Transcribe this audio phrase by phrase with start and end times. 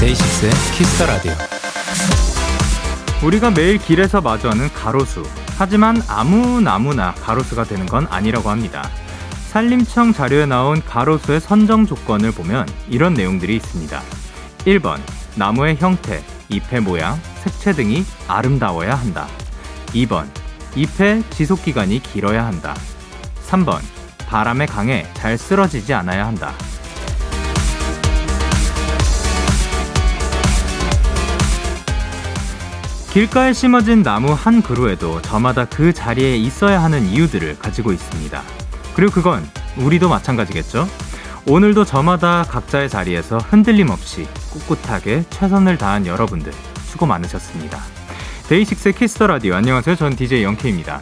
[0.00, 1.53] DAY6의 Kiss the Radio.
[3.24, 5.22] 우리가 매일 길에서 마주하는 가로수.
[5.56, 8.86] 하지만 아무 나무나 가로수가 되는 건 아니라고 합니다.
[9.50, 14.02] 산림청 자료에 나온 가로수의 선정 조건을 보면 이런 내용들이 있습니다.
[14.66, 14.98] 1번.
[15.36, 19.26] 나무의 형태, 잎의 모양, 색채 등이 아름다워야 한다.
[19.94, 20.26] 2번.
[20.76, 22.74] 잎의 지속 기간이 길어야 한다.
[23.46, 23.78] 3번.
[24.26, 26.52] 바람에 강해 잘 쓰러지지 않아야 한다.
[33.14, 38.42] 길가에 심어진 나무 한 그루에도 저마다 그 자리에 있어야 하는 이유들을 가지고 있습니다.
[38.96, 40.88] 그리고 그건 우리도 마찬가지겠죠?
[41.46, 46.52] 오늘도 저마다 각자의 자리에서 흔들림 없이 꿋꿋하게 최선을 다한 여러분들
[46.86, 47.78] 수고 많으셨습니다.
[48.48, 49.94] 데이식스의 키스 더 라디오 안녕하세요.
[49.94, 51.00] 전 DJ 영케이입니다.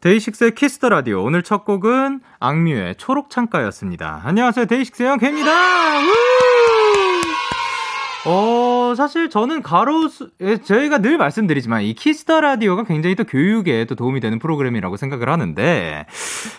[0.00, 4.22] 데이식스의 키스 더 라디오 오늘 첫 곡은 악뮤의 초록창가였습니다.
[4.24, 4.64] 안녕하세요.
[4.64, 5.50] 데이식스의 영케이입니다.
[8.26, 13.86] 어, 사실 저는 가로수, 예, 저희가 늘 말씀드리지만 이 키스 더 라디오가 굉장히 또 교육에
[13.86, 16.04] 또 도움이 되는 프로그램이라고 생각을 하는데,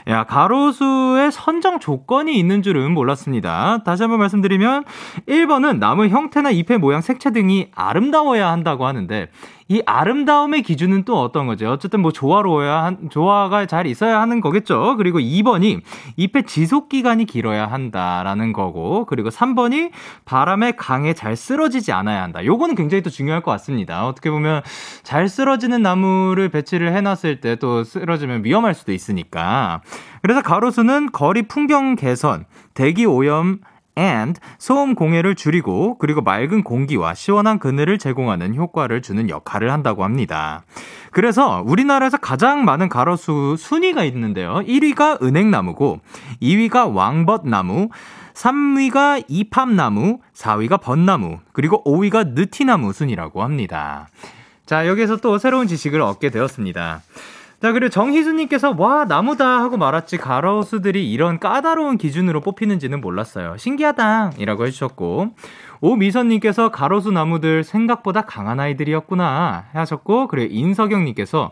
[0.08, 3.83] 야, 가로수의 선정 조건이 있는 줄은 몰랐습니다.
[3.83, 4.86] 다시 한번 말씀드리면,
[5.28, 9.28] 1번은 나무 형태나 잎의 모양, 색채 등이 아름다워야 한다고 하는데,
[9.72, 11.72] 이 아름다움의 기준은 또 어떤 거죠?
[11.72, 14.97] 어쨌든 뭐 조화로워야 한, 조화가 잘 있어야 하는 거겠죠.
[14.97, 15.80] 그리고 2번이
[16.17, 19.92] 잎의 지속 기간이 길어야 한다라는 거고, 그리고 3번이
[20.25, 22.44] 바람에 강해 잘 쓰러지지 않아야 한다.
[22.44, 24.05] 요거는 굉장히 또 중요할 것 같습니다.
[24.08, 24.61] 어떻게 보면
[25.03, 29.81] 잘 쓰러지는 나무를 배치를 해놨을 때 또 쓰러지면 위험할 수도 있으니까.
[30.22, 33.60] 그래서 가로수는 거리 풍경 개선, 대기 오염
[33.98, 40.64] and 소음 공해를 줄이고 그리고 맑은 공기와 시원한 그늘을 제공하는 효과를 주는 역할을 한다고 합니다.
[41.12, 44.62] 그래서 우리나라에서 가장 많은 가로수 순위가 있는데요.
[44.66, 46.00] 1위가 은행나무고
[46.42, 47.90] 2위가 왕벗나무
[48.34, 54.08] 3위가 이팝나무, 4위가 벚나무, 그리고 5위가 느티나무 순이라고 합니다.
[54.66, 57.02] 자, 여기에서 또 새로운 지식을 얻게 되었습니다.
[57.61, 63.55] 자, 그리고 정희수님께서, 와, 나무다 하고 말았지, 가로수들이 이런 까다로운 기준으로 뽑히는지는 몰랐어요.
[63.58, 64.32] 신기하다!
[64.39, 65.36] 이라고 해주셨고,
[65.80, 71.52] 오미선님께서 가로수 나무들 생각보다 강한 아이들이었구나 하셨고, 그리고 인석영님께서,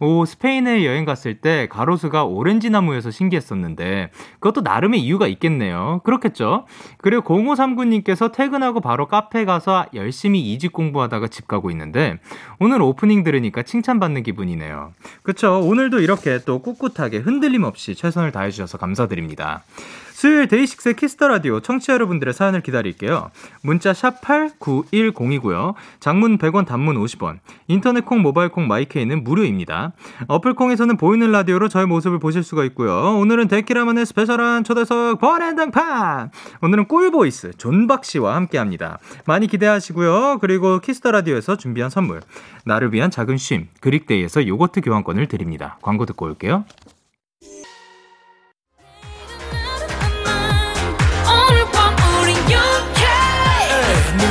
[0.00, 6.00] 오, 스페인에 여행 갔을 때 가로수가 오렌지 나무여서 신기했었는데 그것도 나름의 이유가 있겠네요.
[6.04, 6.64] 그렇겠죠?
[6.98, 12.18] 그리고 0539님께서 퇴근하고 바로 카페 가서 열심히 이직 공부하다가 집 가고 있는데
[12.58, 14.92] 오늘 오프닝 들으니까 칭찬받는 기분이네요.
[15.22, 15.60] 그쵸?
[15.60, 19.64] 오늘도 이렇게 또 꿋꿋하게 흔들림 없이 최선을 다해주셔서 감사드립니다.
[20.20, 23.30] 수요일 데이식스의 키스 더 라디오 청취자 여러분들의 사연을 기다릴게요.
[23.62, 25.72] 문자 샵 8910이고요.
[25.98, 27.38] 장문 100원 단문 50원.
[27.68, 29.92] 인터넷 콩 모바일 콩 마이케이는 무료입니다.
[30.26, 33.16] 어플 콩에서는 보이는 라디오로 저의 모습을 보실 수가 있고요.
[33.18, 36.30] 오늘은 데키라만의 special한 초대석 번앤당판.
[36.60, 38.98] 오늘은 꿀보이스 존박 씨와 함께 합니다.
[39.24, 40.36] 많이 기대하시고요.
[40.42, 42.20] 그리고 키스 더 라디오에서 준비한 선물.
[42.66, 45.78] 나를 위한 작은 쉼 그릭데이에서 요거트 교환권을 드립니다.
[45.80, 46.66] 광고 듣고 올게요.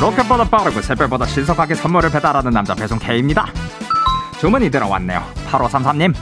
[0.00, 3.46] 로켓보다 빠르고 새별보다 신속하게 선물을 배달하는 남자 배송 K입니다.
[4.40, 5.22] 주문이 들어왔네요.
[5.50, 6.14] 8533님.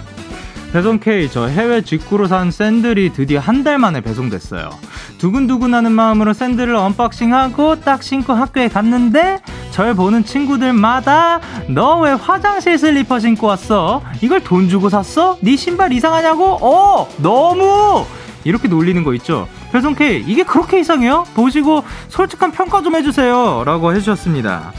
[0.72, 4.70] 배송 K, 저 해외 직구로 산 샌들이 드디어 한 달 만에 배송됐어요.
[5.18, 9.40] 두근두근하는 마음으로 샌들을 unboxing하고 딱 신고 학교에 갔는데
[9.70, 14.02] 절 보는 친구들마다 너 왜 화장실 슬리퍼 신고 왔어?
[14.22, 15.36] 이걸 돈 주고 샀어?
[15.42, 16.58] 네 신발 이상하냐고?
[16.62, 18.06] 어, 너무
[18.44, 19.48] 이렇게 놀리는 거 있죠.
[19.72, 21.24] 배송 K 이게 그렇게 이상해요?
[21.34, 24.72] 보시고 솔직한 평가 좀 해주세요 라고 해주셨습니다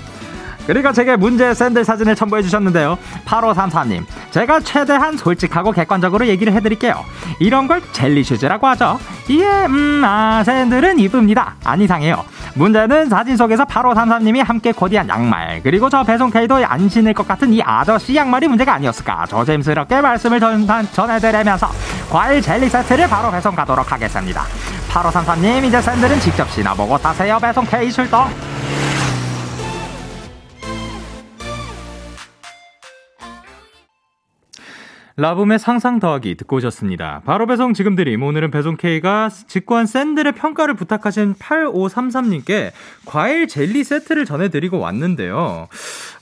[0.66, 2.98] 그리고 제게 문제 샌들 사진을 첨부해 주셨는데요.
[3.26, 7.04] 8534님, 제가 최대한 솔직하고 객관적으로 얘기를 해드릴게요.
[7.40, 9.00] 이런 걸 젤리슈즈라고 하죠.
[9.32, 11.56] 예, 음, 아, 샌들은 이쁩니다.
[11.64, 12.24] 안 이상해요.
[12.56, 17.62] 문제는 사진 속에서 8533님이 함께 코디한 양말, 그리고 저 배송케이도 안 신을 것 같은 이
[17.64, 19.26] 아저씨 양말이 문제가 아니었을까.
[19.28, 21.68] 조심스럽게 말씀을 전, 전해드리면서
[22.10, 24.44] 과일 젤리 세트를 바로 배송 가도록 하겠습니다.
[24.90, 27.40] 8533님, 이제 샌들은 직접 신어보고 타세요.
[27.42, 28.28] 배송 케이 출동.
[35.16, 37.22] 라붐의 상상 더하기 듣고 오셨습니다.
[37.24, 38.24] 바로 배송 지금 드림.
[38.24, 42.72] 오늘은 배송 K가 직구한 샌들의 평가를 부탁하신 8533님께
[43.06, 45.68] 과일 젤리 세트를 전해드리고 왔는데요.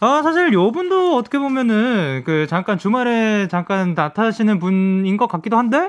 [0.01, 5.87] 아, 사실 요 분도 어떻게 보면은 그 잠깐 주말에 잠깐 나타나시는 분인 것 같기도 한데,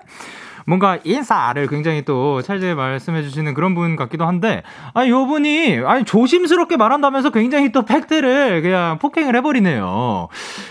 [0.67, 4.63] 뭔가 인사를 굉장히 또 찰지게 말씀해 주시는 그런 분 같기도 한데,
[4.95, 10.29] 아니, 요 분이, 아니, 조심스럽게 말한다면서 굉장히 또 팩트를 그냥 폭행을 해버리네요.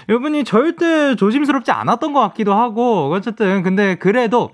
[0.09, 4.51] 요 분이 절대 조심스럽지 않았던 것 같기도 하고, 어쨌든, 근데 그래도,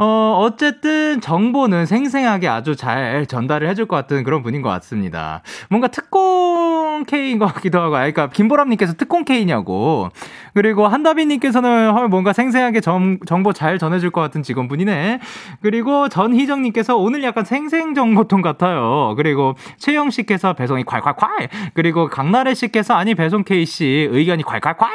[0.00, 5.42] 어, 어쨌든 정보는 생생하게 아주 잘 전달을 해줄 것 같은 그런 분인 것 같습니다.
[5.70, 6.57] 뭔가 특공
[7.06, 10.08] K인 것 같기도 하고, 아, 그러니까 김보람님께서 특공 K냐고.
[10.54, 15.20] 그리고 한다비님께서는 뭔가 생생하게 정, 정보 잘 전해줄 것 같은 직원분이네.
[15.62, 19.14] 그리고 전희정님께서 오늘 약간 생생정보통 같아요.
[19.16, 21.48] 그리고 최영씨께서 배송이 콸콸콸.
[21.74, 24.86] 그리고 강나래씨께서 아니 배송 K씨 의견이 콸콸콸.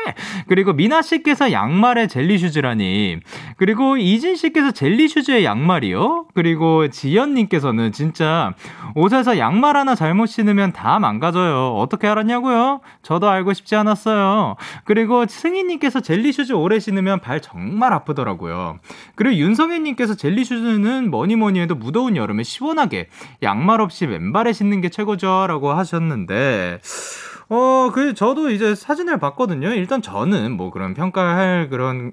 [0.47, 3.19] 그리고 미나씨께서 양말에 젤리슈즈라니.
[3.57, 6.25] 그리고 이진씨께서 젤리슈즈의 양말이요.
[6.33, 8.53] 그리고 지연님께서는 진짜
[8.95, 11.72] 옷에서 양말 하나 잘못 신으면 다 망가져요.
[11.79, 12.81] 어떻게 알았냐고요?
[13.01, 14.55] 저도 알고 싶지 않았어요.
[14.83, 18.79] 그리고 승희님께서 젤리슈즈 오래 신으면 발 정말 아프더라고요.
[19.15, 23.09] 그리고 윤성혜님께서 젤리슈즈는 뭐니 뭐니 해도 무더운 여름에 시원하게
[23.41, 25.45] 양말 없이 맨발에 신는 게 최고죠.
[25.47, 26.79] 라고 하셨는데,
[27.49, 29.69] 어, 그, 저도 이제 사진을 봤거든요.
[29.69, 32.11] 일단 저는 뭐 그런 평가할 그런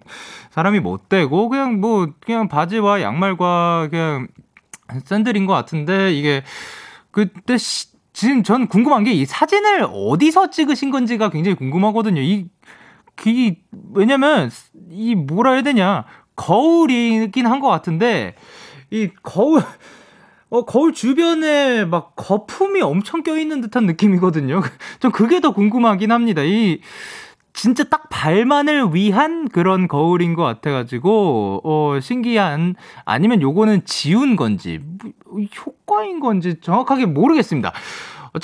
[0.50, 4.28] 사람이 못 되고, 그냥 뭐, 그냥 바지와 양말과 그냥
[5.04, 6.42] 샌들인 것 같은데, 이게,
[7.10, 7.89] 그때 시,
[8.20, 12.20] 지금 전 궁금한 게 이 사진을 어디서 찍으신 건지가 굉장히 궁금하거든요.
[12.20, 12.48] 이
[13.16, 13.30] 그,
[13.94, 14.50] 왜냐면,
[14.90, 16.04] 이 뭐라 해야 되냐.
[16.36, 18.34] 거울이긴 한 것 같은데,
[18.90, 19.62] 이 거울,
[20.50, 24.62] 어, 거울 주변에 막 거품이 엄청 껴있는 듯한 느낌이거든요.
[25.00, 26.42] 좀 그게 더 궁금하긴 합니다.
[26.42, 26.80] 이,
[27.52, 34.80] 진짜 딱 발만을 위한 그런 거울인 것 같아가지고, 어, 신기한, 아니면 요거는 지운 건지,
[35.26, 37.72] 뭐, 효과인 건지 정확하게 모르겠습니다.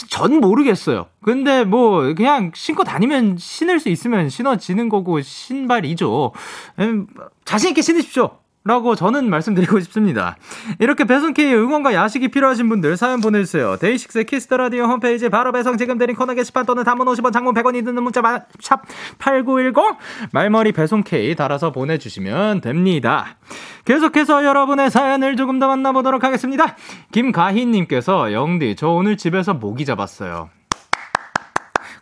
[0.09, 1.07] 전 모르겠어요.
[1.23, 6.33] 근데 뭐 그냥 신고 다니면 신을 수 있으면 신어지는 거고 신발이죠.
[6.81, 7.07] 음,
[7.45, 8.39] 자신 있게 신으십시오.
[8.67, 10.37] 라고 저는 말씀드리고 싶습니다.
[10.81, 13.77] 이렇게 배송K의 응원과 야식이 필요하신 분들 사연 보내주세요.
[13.77, 18.03] 데이식스의 키스터라디오 홈페이지 바로 배송 지금 드린 코너 게시판 또는 담은 50원 장문 100원이 드는
[18.03, 19.97] 문자 샵8910
[20.33, 23.37] 말머리 배송K 달아서 보내주시면 됩니다.
[23.85, 26.75] 계속해서 여러분의 사연을 조금 더 만나보도록 하겠습니다.
[27.13, 30.51] 김가희님께서 영디 저 오늘 집에서 모기 잡았어요.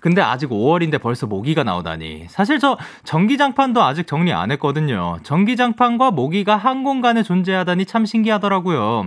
[0.05, 2.27] 근데 아직 5월인데 벌써 모기가 나오다니.
[2.29, 5.19] 사실 저 전기장판도 아직 정리 안 했거든요.
[5.23, 9.07] 전기장판과 모기가 한 공간에 존재하다니 참 신기하더라고요.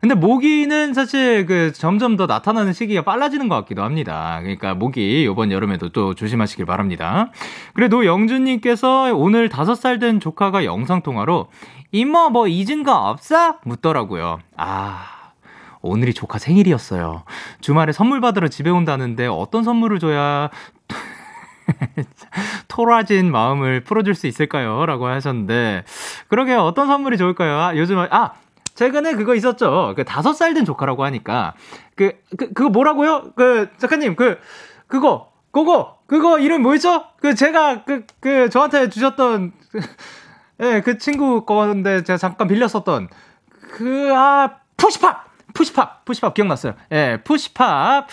[0.00, 4.38] 근데 모기는 사실 그 점점 더 나타나는 시기가 빨라지는 것 같기도 합니다.
[4.40, 7.32] 그러니까 모기 이번 여름에도 또 조심하시길 바랍니다.
[7.74, 11.48] 그래도 영준님께서 오늘 5살 된 조카가 영상통화로
[11.90, 13.56] 이모 뭐 잊은 거 없어?
[13.64, 14.38] 묻더라고요.
[14.56, 15.15] 아.
[15.86, 17.24] 오늘이 조카 생일이었어요.
[17.60, 20.50] 주말에 선물 받으러 집에 온다는데 어떤 선물을 줘야
[22.68, 24.86] 토라진 마음을 풀어줄 수 있을까요?
[24.86, 25.84] 라고 하셨는데,
[26.28, 27.58] 그러게 어떤 선물이 좋을까요?
[27.58, 28.32] 아, 요즘, 아,
[28.74, 29.94] 최근에 그거 있었죠.
[29.96, 31.54] 그 다섯 살 된 조카라고 하니까,
[31.96, 33.32] 그, 그, 그거 뭐라고요?
[33.34, 34.38] 그, 작가님, 그,
[34.86, 37.04] 그거, 그거, 그거 이름 뭐였죠?
[37.20, 39.52] 그 제가 그, 그, 저한테 주셨던,
[40.60, 43.08] 예, 네, 그 친구 거인데 제가 잠깐 빌렸었던,
[43.72, 45.25] 그, 아, 푸시팝!
[45.56, 46.74] 푸시팝, 푸시팝 기억났어요.
[46.92, 48.06] 예, 푸시팝.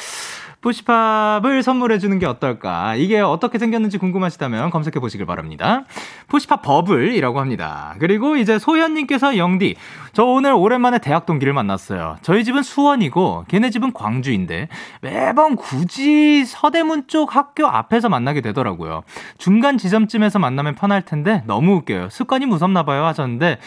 [0.61, 2.95] 푸시팝을 선물해 주는 게 어떨까?
[2.95, 5.83] 이게 어떻게 생겼는지 궁금하시다면 검색해 보시길 바랍니다.
[6.29, 7.95] 푸시팝 버블이라고 합니다.
[7.99, 9.75] 그리고 이제 소현님께서 영디,
[10.13, 12.15] 저 오늘 오랜만에 대학 동기를 만났어요.
[12.21, 14.69] 저희 집은 수원이고, 걔네 집은 광주인데,
[15.01, 19.03] 매번 굳이 서대문 쪽 학교 앞에서 만나게 되더라고요.
[19.37, 22.07] 중간 지점쯤에서 만나면 편할 텐데, 너무 웃겨요.
[22.09, 23.59] 습관이 무섭나 봐요 하셨는데,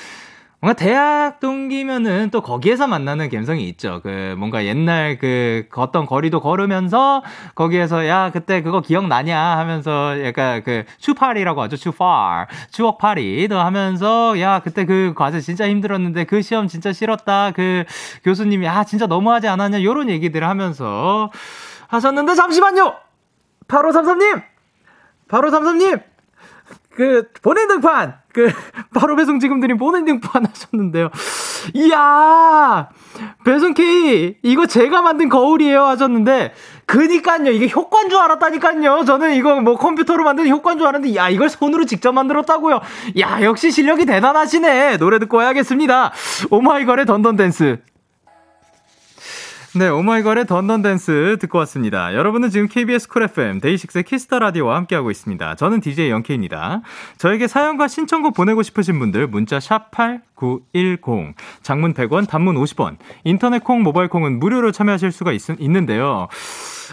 [0.61, 4.01] 뭔가 대학 동기면은 또 거기에서 만나는 감성이 있죠.
[4.03, 7.23] 그 뭔가 옛날 그 걷던 거리도 걸으면서
[7.55, 11.77] 거기에서 야 그때 그거 기억나냐 하면서 약간 그 추파리라고 하죠.
[11.77, 17.51] 추파 추억 파리도 하면서 야 그때 그 과제 진짜 힘들었는데 그 시험 진짜 싫었다.
[17.51, 17.85] 그
[18.25, 21.31] 교수님이 아 진짜 너무하지 않았냐 요런 얘기들을 하면서
[21.89, 22.95] 하셨는데 잠시만요.
[23.69, 24.43] 바로 삼삼님!
[25.29, 25.99] 바로 삼삼님!
[26.91, 28.19] 그, 본인 등판!
[28.37, 28.53] 그,
[28.93, 31.09] 바로 배송 지금들이 본인 등판 하셨는데요.
[31.73, 32.91] 이야!
[33.47, 36.53] 배송 K, 이거 제가 만든 거울이에요 하셨는데,
[36.85, 37.51] 그니까요.
[37.51, 39.07] 이게 효과인 줄 알았다니까요.
[39.07, 42.83] 저는 이거 뭐 컴퓨터로 만든 효과인 줄 알았는데, 야, 이걸 손으로 직접 만들었다고요.
[43.21, 44.99] 야, 역시 실력이 대단하시네.
[44.99, 46.13] 노래 듣고 와야겠습니다.
[46.51, 47.79] 오마이걸의 Dun Dun Dance.
[49.79, 52.15] 네, 오마이걸의 Dun Dun Dance 듣고 왔습니다.
[52.15, 55.55] 여러분은 지금 KBS 쿨 FM 데이식스의 키스 더 라디오와 함께하고 있습니다.
[55.57, 56.81] 저는 DJ 영케이입니다.
[57.19, 63.83] 저에게 사연과 신청곡 보내고 싶으신 분들 문자 샵 8910, 장문 100원, 단문 50원, 인터넷 콩,
[63.83, 66.29] 모바일 콩은 무료로 참여하실 수가 있, 있는데요.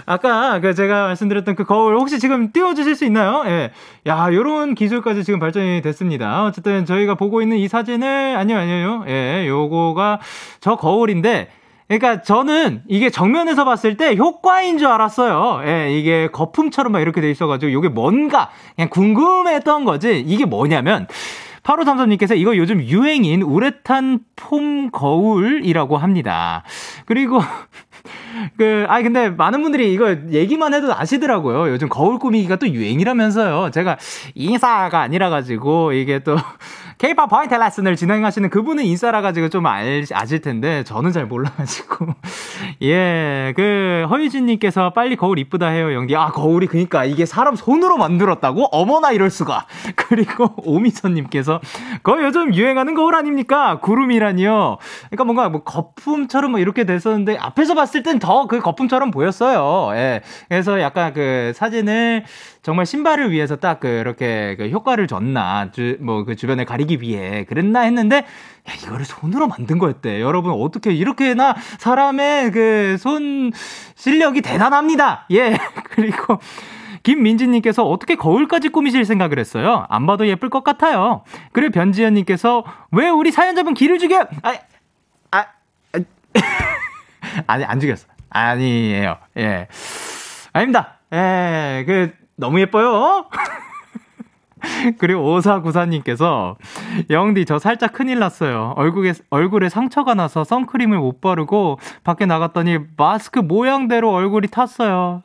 [0.06, 3.44] 아까 그 제가 말씀드렸던 그 거울 혹시 지금 띄워주실 수 있나요?
[3.46, 3.72] 예.
[4.08, 6.44] 야, 요런 기술까지 지금 발전이 됐습니다.
[6.44, 9.06] 어쨌든 저희가 보고 있는 이 사진을, 아니요, 아니요.
[9.08, 10.20] 예, 요거가
[10.60, 11.50] 저 거울인데,
[11.88, 15.62] 그러니까 저는 이게 정면에서 봤을 때 효과인 줄 알았어요.
[15.68, 20.24] 예, 이게 거품처럼 막 이렇게 돼 있어가지고 이게 뭔가 그냥 궁금했던 거지.
[20.26, 21.08] 이게 뭐냐면
[21.64, 26.64] 8533님께서 이거 요즘 유행인 우레탄 폼 거울이라고 합니다.
[27.06, 27.42] 그리고
[28.58, 31.72] 그, 아 근데 많은 분들이 이거 얘기만 해도 아시더라고요.
[31.72, 33.72] 요즘 거울 꾸미기가 또 유행이라면서요.
[33.72, 33.98] 제가
[34.36, 36.36] 인사가 아니라 가지고 이게 또
[36.98, 42.08] 케이팝 포인트 레슨을 진행하시는 그분은 인싸라 가지고 좀 알, 아실 텐데 저는 잘 몰라가지고
[42.84, 46.16] 예, 그 허유진님께서 빨리 거울 이쁘다 해요 영디.
[46.16, 48.66] 아 거울이 그니까 이게 사람 손으로 만들었다고?
[48.72, 49.66] 어머나 이럴 수가.
[49.96, 51.60] 그리고 오미선님께서
[52.04, 53.80] 거의 요즘 유행하는 거울 아닙니까?
[53.80, 54.78] 구름이라니요.
[55.10, 59.96] 그러니까 뭔가 뭐 거품처럼 뭐 이렇게 됐었는데 앞에서 봤을 땐 더 그 거품처럼 보였어요.
[59.96, 62.24] 예, 그래서 약간 그 사진을
[62.64, 68.18] 정말 신발을 위해서 딱 그렇게 그 효과를 줬나, 뭐 그 주변에 가리기 위해 그랬나 했는데,
[68.18, 70.22] 야, 이거를 손으로 만든 거였대.
[70.22, 73.52] 여러분, 어떻게 이렇게나 사람의 그 손
[73.96, 75.26] 실력이 대단합니다.
[75.32, 75.58] 예.
[75.92, 76.40] 그리고,
[77.04, 79.86] 김민지님께서 어떻게 거울까지 꾸미실 생각을 했어요?
[79.90, 81.24] 안 봐도 예쁠 것 같아요.
[81.52, 84.22] 그리고 변지현님께서 왜 우리 사연자분 길을 죽여?
[84.42, 84.54] 아,
[85.32, 85.46] 아,
[85.94, 86.00] 아
[87.48, 88.08] 아니, 안 죽였어.
[88.30, 89.18] 아니에요.
[89.38, 89.68] 예.
[90.54, 91.00] 아닙니다.
[91.14, 93.26] 예, 그, 너무 예뻐요.
[94.98, 96.56] 그리고 오사구사님께서
[97.10, 98.74] 영디 저 살짝 큰일 났어요.
[98.78, 105.22] 얼굴에 얼굴에 상처가 나서 선크림을 못 바르고 밖에 나갔더니 마스크 모양대로 얼굴이 탔어요.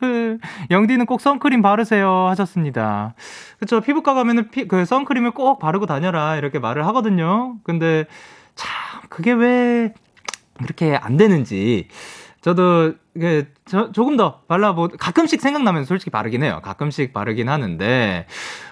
[0.70, 3.14] 영디는 꼭 선크림 바르세요 하셨습니다.
[3.58, 7.56] 그쵸 피부과 가면은 피, 그 선크림을 꼭 바르고 다녀라 이렇게 말을 하거든요.
[7.62, 8.06] 근데
[8.54, 9.94] 참 그게 왜
[10.60, 11.88] 그렇게 안 되는지
[12.40, 16.60] 저도 이게 저, 조금 더 발라보 가끔씩 생각나면 솔직히 바르긴 해요.
[16.62, 18.26] 가끔씩 바르긴 하는데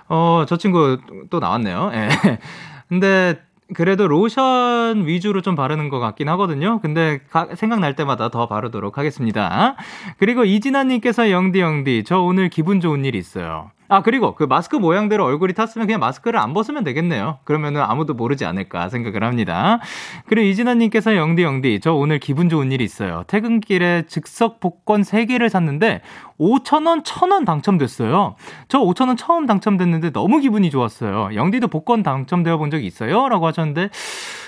[0.08, 0.98] 어 저 친구
[1.30, 1.90] 또 나왔네요.
[1.94, 2.08] 예.
[2.88, 3.40] 근데
[3.74, 6.78] 그래도 로션 위주로 좀 바르는 것 같긴 하거든요.
[6.80, 9.74] 근데 가, 생각날 때마다 더 바르도록 하겠습니다.
[10.18, 13.72] 그리고 이진아님께서 영디 영디 저 오늘 기분 좋은 일 있어요.
[13.88, 17.38] 아, 그리고 그 마스크 모양대로 얼굴이 탔으면 그냥 마스크를 안 벗으면 되겠네요.
[17.44, 19.80] 그러면은 아무도 모르지 않을까 생각을 합니다.
[20.26, 23.24] 그리고 이진아님께서 영디, 영디, 저 오늘 기분 좋은 일이 있어요.
[23.26, 26.02] 퇴근길에 즉석 복권 3개를 샀는데
[26.38, 28.36] 5,000원, 1,000원 당첨됐어요.
[28.68, 31.30] 저 5,000원 처음 당첨됐는데 너무 기분이 좋았어요.
[31.34, 33.28] 영디도 복권 당첨되어 본 적이 있어요?
[33.28, 33.90] 라고 하셨는데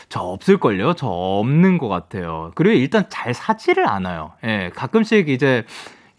[0.09, 0.95] 저 없을걸요?
[0.95, 2.51] 저 없는 것 같아요.
[2.55, 4.33] 그리고 일단 잘 사지를 않아요.
[4.45, 5.65] 예, 가끔씩 이제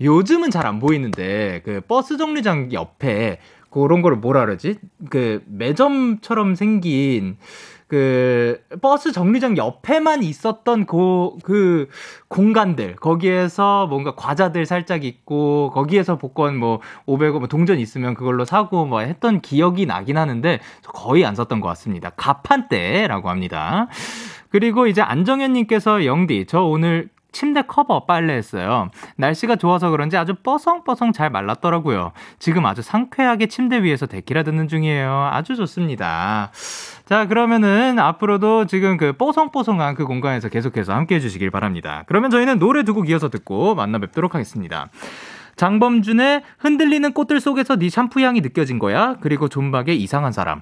[0.01, 3.39] 요즘은 잘 안 보이는데 그 버스 정류장 옆에
[3.69, 4.77] 그런 거를 뭐라 그러지?
[5.09, 7.37] 그 매점처럼 생긴
[7.87, 11.87] 그 버스 정류장 옆에만 있었던 그, 그
[12.27, 18.85] 공간들 거기에서 뭔가 과자들 살짝 있고 거기에서 복권 뭐 500원 뭐 동전 있으면 그걸로 사고
[18.85, 22.11] 뭐 했던 기억이 나긴 하는데 거의 안 썼던 것 같습니다.
[22.11, 23.87] 가판대라고 합니다.
[24.49, 28.89] 그리고 이제 안정현님께서 영디 저 오늘 침대 커버 빨래했어요.
[29.17, 32.12] 날씨가 좋아서 그런지 아주 뻐성뻐성 잘 말랐더라고요.
[32.39, 35.29] 지금 아주 상쾌하게 침대 위에서 데키라 듣는 중이에요.
[35.31, 36.51] 아주 좋습니다.
[37.05, 42.03] 자, 그러면은 앞으로도 지금 그 뽀송뽀송한 그 공간에서 계속해서 함께 해주시길 바랍니다.
[42.07, 44.88] 그러면 저희는 노래 두 곡 이어서 듣고 만나 뵙도록 하겠습니다.
[45.55, 49.17] 장범준의 흔들리는 꽃들 속에서 네 샴푸 향이 느껴진 거야.
[49.21, 50.62] 그리고 존박의 이상한 사람.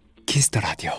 [0.31, 0.91] 키스 더 라디오.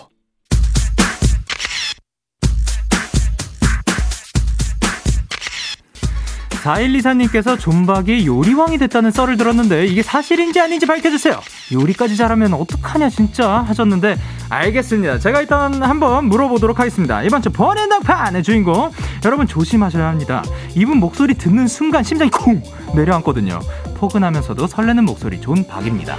[6.61, 11.41] 4124님께서 존박이 요리왕이 됐다는 썰을 들었는데 이게 사실인지 아닌지 밝혀주세요.
[11.71, 14.17] 요리까지 잘하면 어떡하냐 진짜 하셨는데
[14.49, 15.17] 알겠습니다.
[15.17, 17.23] 제가 일단 한번 물어보도록 하겠습니다.
[17.23, 18.91] 이번 주 번외당판의 주인공
[19.25, 20.43] 여러분 조심하셔야 합니다.
[20.75, 22.61] 이분 목소리 듣는 순간 심장이 쿵
[22.93, 23.59] 내려앉거든요.
[23.95, 26.17] 포근하면서도 설레는 목소리 존박입니다.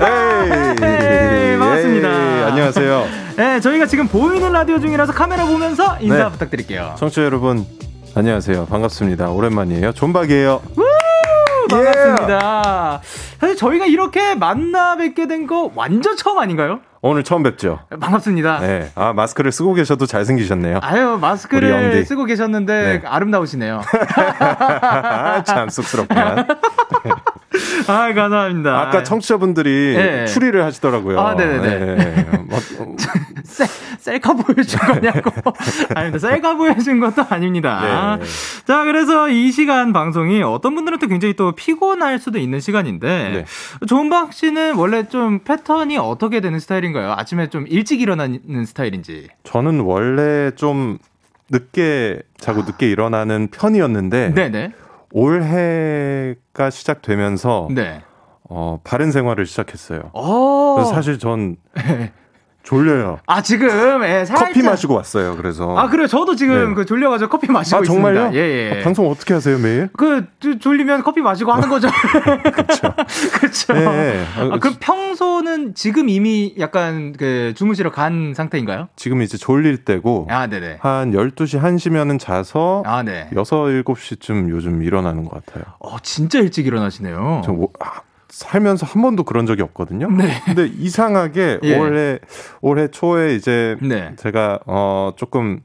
[0.00, 2.08] 에이, 반갑습니다.
[2.08, 3.06] 에이, 안녕하세요.
[3.36, 6.30] 네, 저희가 지금 보이는 라디오 중이라서 카메라 보면서 인사 네.
[6.30, 6.94] 부탁드릴게요.
[6.98, 7.64] 청취자 여러분,
[8.14, 8.66] 안녕하세요.
[8.66, 9.30] 반갑습니다.
[9.30, 9.92] 오랜만이에요.
[9.92, 10.62] 존박이에요.
[11.70, 13.00] 반갑습니다.
[13.40, 16.80] 사실 저희가 이렇게 만나 뵙게 된 거 완전 처음 아닌가요?
[17.02, 17.80] 오늘 처음 뵙죠.
[18.00, 18.60] 반갑습니다.
[18.60, 18.90] 네.
[18.94, 20.78] 아, 마스크를 쓰고 계셔도 잘생기셨네요.
[20.82, 22.04] 아유 마스크를.
[22.06, 23.02] 쓰고 계셨는데 네.
[23.06, 23.82] 아름다우시네요.
[24.40, 26.46] 아, 참 쑥스럽구만.
[27.86, 28.80] 아 감사합니다.
[28.80, 30.26] 아까 청취자분들이 네.
[30.26, 31.20] 추리를 하시더라고요.
[31.20, 31.96] 아, 네네네.
[31.96, 32.26] 네.
[33.44, 33.66] 셀,
[33.98, 35.30] 셀카 보여준 거냐고.
[35.94, 36.18] 아닙니다.
[36.18, 38.18] 셀카 보여준 것도 아닙니다.
[38.18, 38.26] 네.
[38.66, 43.44] 자, 그래서 이 시간 방송이 어떤 분들은 또 굉장히 또 피곤할 수도 있는 시간인데, 네.
[43.86, 47.12] 조은박 씨는 원래 좀 패턴이 어떻게 되는 스타일인가요?
[47.12, 49.28] 아침에 좀 일찍 일어나는 스타일인지.
[49.44, 50.98] 저는 원래 좀
[51.50, 54.72] 늦게 자고 늦게 일어나는 편이었는데 네네.
[55.14, 58.02] 올해가 시작되면서 네.
[58.50, 60.10] 어, 바른 생활을 시작했어요.
[60.12, 60.74] 어.
[60.74, 61.56] 그래서 사실 전
[62.64, 63.18] 졸려요.
[63.26, 63.68] 아, 지금,
[64.04, 64.48] 예, 살짝.
[64.48, 65.36] 커피 마시고 왔어요.
[65.36, 66.06] 그래서 아, 그래요.
[66.06, 66.74] 저도 지금 네.
[66.74, 68.20] 그 졸려가지고 커피 마시고 아, 정말요?
[68.28, 68.34] 있습니다.
[68.40, 68.80] 예, 예.
[68.80, 69.90] 아, 방송 어떻게 하세요 매일?
[69.96, 71.88] 그, 조- 졸리면 커피 마시고 하는 거죠.
[72.52, 72.94] 그렇죠.
[73.38, 73.72] 그렇죠.
[73.74, 74.24] 네.
[74.50, 78.88] 아, 그럼 평소는 지금 이미 약간 그 주무시러 간 상태인가요?
[78.96, 80.78] 지금 이제 졸릴 때고 아, 네네.
[80.80, 83.28] 한 12시 1시면은 자서 아, 네.
[83.32, 85.64] 6, 7시쯤 요즘 일어나는 것 같아요.
[85.80, 87.42] 어, 진짜 일찍 일어나시네요.
[87.44, 88.00] 저 뭐, 아,
[88.44, 90.10] 살면서 한 번도 그런 적이 없거든요.
[90.10, 90.40] 네.
[90.44, 91.78] 근데 이상하게 예.
[91.78, 92.18] 올해
[92.60, 94.14] 올해 초에 이제 네.
[94.16, 95.60] 제가 어 조금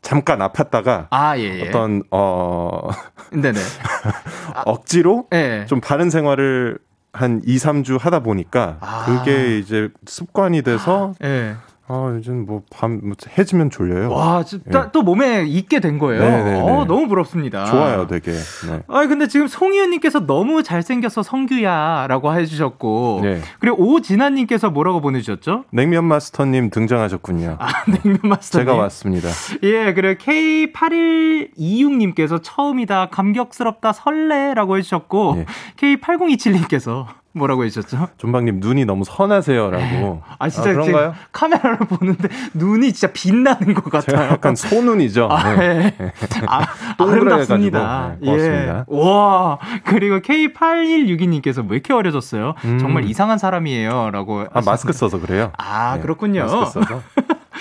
[0.00, 1.68] 잠깐 아팠다가 아, 예, 예.
[1.68, 2.88] 어떤 어
[3.32, 3.58] 네네.
[4.66, 5.66] 억지로 예.
[5.68, 6.78] 좀 바른 생활을
[7.12, 9.04] 한 2, 3주 하다 보니까 아.
[9.04, 11.56] 그게 이제 습관이 돼서 예.
[11.92, 14.10] 아, 요즘 뭐밤 해지면 졸려요.
[14.10, 16.24] 와, 진짜 또 몸에 있게 된 거예요.
[16.24, 16.26] 예.
[16.26, 16.60] 네네네.
[16.60, 17.66] 어, 너무 부럽습니다.
[17.66, 18.32] 좋아요, 되게.
[18.32, 18.80] 네.
[18.88, 23.42] 아, 근데 지금 송희은님께서 너무 잘생겨서 성규야 라고 해주셨고, 네.
[23.60, 25.64] 그리고 오진아님께서 뭐라고 보내주셨죠?
[25.70, 27.56] 냉면 마스터님 등장하셨군요.
[27.58, 28.66] 아, 냉면 마스터님.
[28.66, 29.28] 제가 왔습니다.
[29.62, 35.44] 예, 그리고 K8126님께서 처음이다, 감격스럽다, 설레 라고 해주셨고, 예.
[35.76, 38.08] K8027님께서 뭐라고 해주셨죠?
[38.18, 40.22] 존박님 눈이 너무 선하세요라고.
[40.38, 41.12] 아, 진짜 그런가요?
[41.12, 44.32] 지금 카메라를 보는데 눈이 진짜 빛나는 것 같아요.
[44.32, 45.28] 약간 소눈이죠.
[45.30, 45.96] 아, 네.
[46.00, 46.12] 예.
[46.46, 46.66] 아,
[46.98, 48.16] 동그랗게 아름답습니다.
[48.20, 48.78] 네, 고맙습니다.
[48.78, 48.84] 예.
[48.86, 52.54] 와, 그리고 K8162님께서 왜 이렇게 어려졌어요?
[52.64, 52.78] 음.
[52.78, 54.10] 정말 이상한 사람이에요.
[54.10, 54.44] 라고.
[54.52, 55.52] 아, 마스크 써서 그래요.
[55.56, 56.42] 아, 네, 그렇군요.
[56.42, 57.02] 마스크 써서.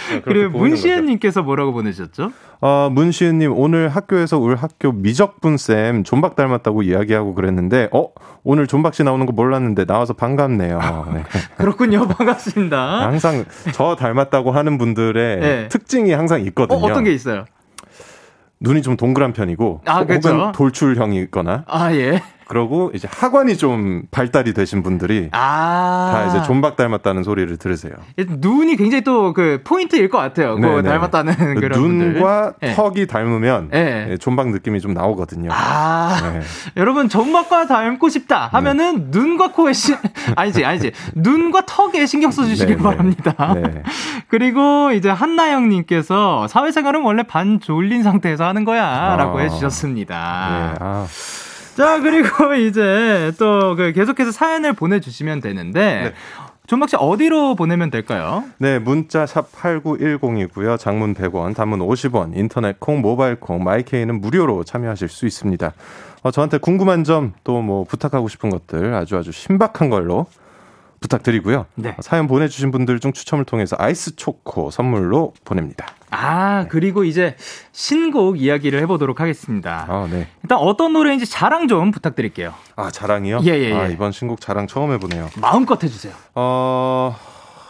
[0.10, 0.58] 네, 그리고.
[0.60, 2.32] 문시현님께서 뭐라고 보내셨죠?
[2.62, 8.10] 어, 문시은님, 오늘 학교에서 우리 학교 미적분 쌤 존박 닮았다고 이야기하고 그랬는데, 어,
[8.44, 10.80] 오늘 존박 씨 나오는 거 몰랐는데 나와서 반갑네요.
[11.14, 11.24] 네.
[11.58, 12.08] 그렇군요.
[12.08, 13.02] 반갑습니다.
[13.02, 15.68] 항상 저 닮았다고 하는 분들의 네.
[15.70, 16.80] 특징이 항상 어, 있거든요.
[16.80, 17.46] 어떤 게 있어요?
[18.60, 20.52] 눈이 좀 동그란 편이고, 아, 혹은 그렇죠.
[20.54, 22.22] 돌출형이거나, 아, 예.
[22.52, 26.12] 그러고 이제 하관이 좀 발달이 되신 분들이 아.
[26.14, 27.94] 다 이제 존박 닮았다는 소리를 들으세요.
[28.18, 30.56] 눈이 굉장히 또 그 포인트일 것 같아요.
[30.56, 30.84] 그.
[30.84, 32.14] 닮았다는 그런 분들.
[32.14, 32.74] 눈과 예.
[32.74, 34.08] 턱이 닮으면 예.
[34.12, 35.50] 예, 존박 느낌이 좀 나오거든요.
[35.52, 36.20] 아.
[36.22, 36.42] 네.
[36.78, 39.96] 여러분 존박과 닮고 싶다 하면은 눈과 코에 신
[40.36, 42.84] 아니지 아니지 눈과 턱에 신경 써주시길 네, 네.
[42.84, 43.54] 바랍니다.
[43.56, 43.84] 네.
[44.28, 49.42] 그리고 이제 한나영님께서 사회생활은 원래 반 졸린 상태에서 하는 거야라고 아.
[49.42, 50.16] 해주셨습니다.
[50.16, 50.78] 네.
[50.80, 51.08] 아,
[51.76, 56.14] 자 그리고 이제 또 그 계속해서 사연을 보내주시면 되는데 네.
[56.68, 58.44] 존박 씨 어디로 보내면 될까요?
[58.58, 60.78] 네, 문자 샵 8910이고요.
[60.78, 65.74] 장문 100원, 단문 50원, 인터넷 콩, 모바일 콩, 마이케이는 무료로 참여하실 수 있습니다.
[66.24, 70.28] 어, 저한테 궁금한 점, 또 뭐 부탁하고 싶은 것들 아주 아주 신박한 걸로
[71.02, 71.66] 부탁드리고요.
[71.76, 71.96] 네.
[72.00, 75.88] 사연 보내주신 분들 중 추첨을 통해서 아이스 초코 선물로 보냅니다.
[76.12, 77.36] 아 그리고 이제
[77.72, 79.86] 신곡 이야기를 해보도록 하겠습니다.
[79.90, 80.28] 아, 네.
[80.44, 82.54] 일단 어떤 노래인지 자랑 좀 부탁드릴게요.
[82.76, 83.42] 아, 자랑이요?
[83.46, 83.94] 예, 예, 아, 예.
[83.94, 85.30] 이번 신곡 자랑 처음 해보네요.
[85.38, 86.14] 마음껏 해주세요.
[86.36, 87.16] 어,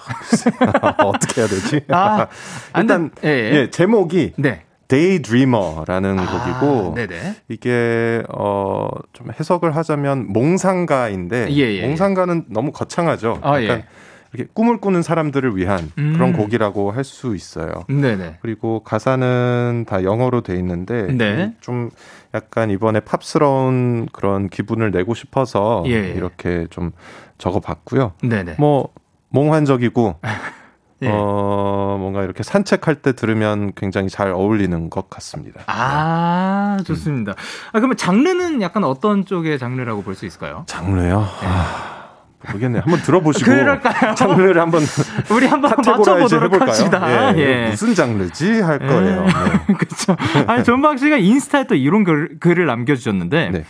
[1.06, 1.82] 어떻게 해야 되지?
[1.90, 2.28] 아,
[2.74, 3.30] 안 일단, 돼.
[3.30, 3.56] 예, 예.
[3.62, 4.66] 예, 제목이 네.
[4.92, 7.36] Daydreamer라는 아, 곡이고, 네네.
[7.48, 13.40] 이게 어 좀 해석을 하자면 몽상가인데 예, 예, 몽상가는 너무 거창하죠.
[13.42, 13.86] 아, 약간 예.
[14.34, 16.14] 이렇게 꿈을 꾸는 사람들을 위한 음.
[16.14, 17.72] 그런 곡이라고 할 수 있어요.
[17.90, 18.38] 네네.
[18.42, 21.54] 그리고 가사는 다 영어로 돼 있는데 네.
[21.60, 21.90] 좀
[22.34, 26.10] 약간 이번에 팝스러운 그런 기분을 내고 싶어서 예.
[26.16, 26.92] 이렇게 좀
[27.38, 28.14] 적어봤고요.
[28.24, 28.56] 네네.
[28.58, 28.90] 뭐
[29.30, 30.16] 몽환적이고
[31.04, 31.10] 예.
[31.12, 35.62] 어 뭔가 이렇게 산책할 때 들으면 굉장히 잘 어울리는 것 같습니다.
[35.68, 37.32] 아, 좋습니다.
[37.72, 40.64] 아, 그러면 장르는 약간 어떤 쪽의 장르라고 볼 수 있을까요?
[40.68, 41.26] 장르요?
[41.44, 42.10] 아,
[42.48, 42.82] 모르겠네요.
[42.84, 44.14] 한번 들어보시고 그럴까요?
[44.16, 44.84] 장르를 한번
[45.32, 46.62] 우리 한번 맞춰보도록?
[46.62, 47.36] 합시다.
[47.38, 49.26] 예, 무슨 장르지 할 거예요.
[49.68, 49.74] 네.
[49.74, 50.16] 그렇죠.
[50.48, 53.64] 아니 존박 씨가 인스타에 또 이런 글, 글을 남겨주셨는데 네.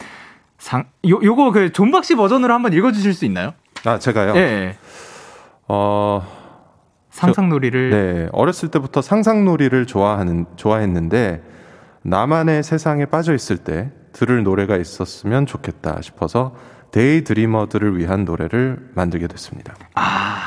[0.57, 3.53] 상, 요 요거 그 존박 씨 버전으로 한번 읽어주실 수 있나요?
[3.85, 4.33] 아 제가요.
[4.35, 4.39] 예.
[4.39, 4.75] 예.
[5.67, 6.25] 어,
[7.11, 11.43] 상상놀이를 네 어렸을 때부터 상상놀이를 좋아하는 좋아했는데
[12.03, 16.55] 나만의 세상에 빠져 있을 때 들을 노래가 있었으면 좋겠다 싶어서
[16.91, 19.75] daydreamer들을 위한 노래를 만들게 됐습니다.
[19.95, 20.39] 아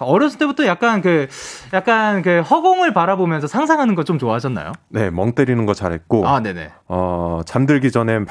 [0.00, 1.26] 어렸을 때부터 약간 그
[1.72, 4.72] 약간 그 허공을 바라보면서 상상하는 거 좀 좋아하셨나요?
[4.90, 6.70] 네, 멍 때리는 거 잘했고 아 네네.
[6.86, 8.28] 어, 잠들기 전에 막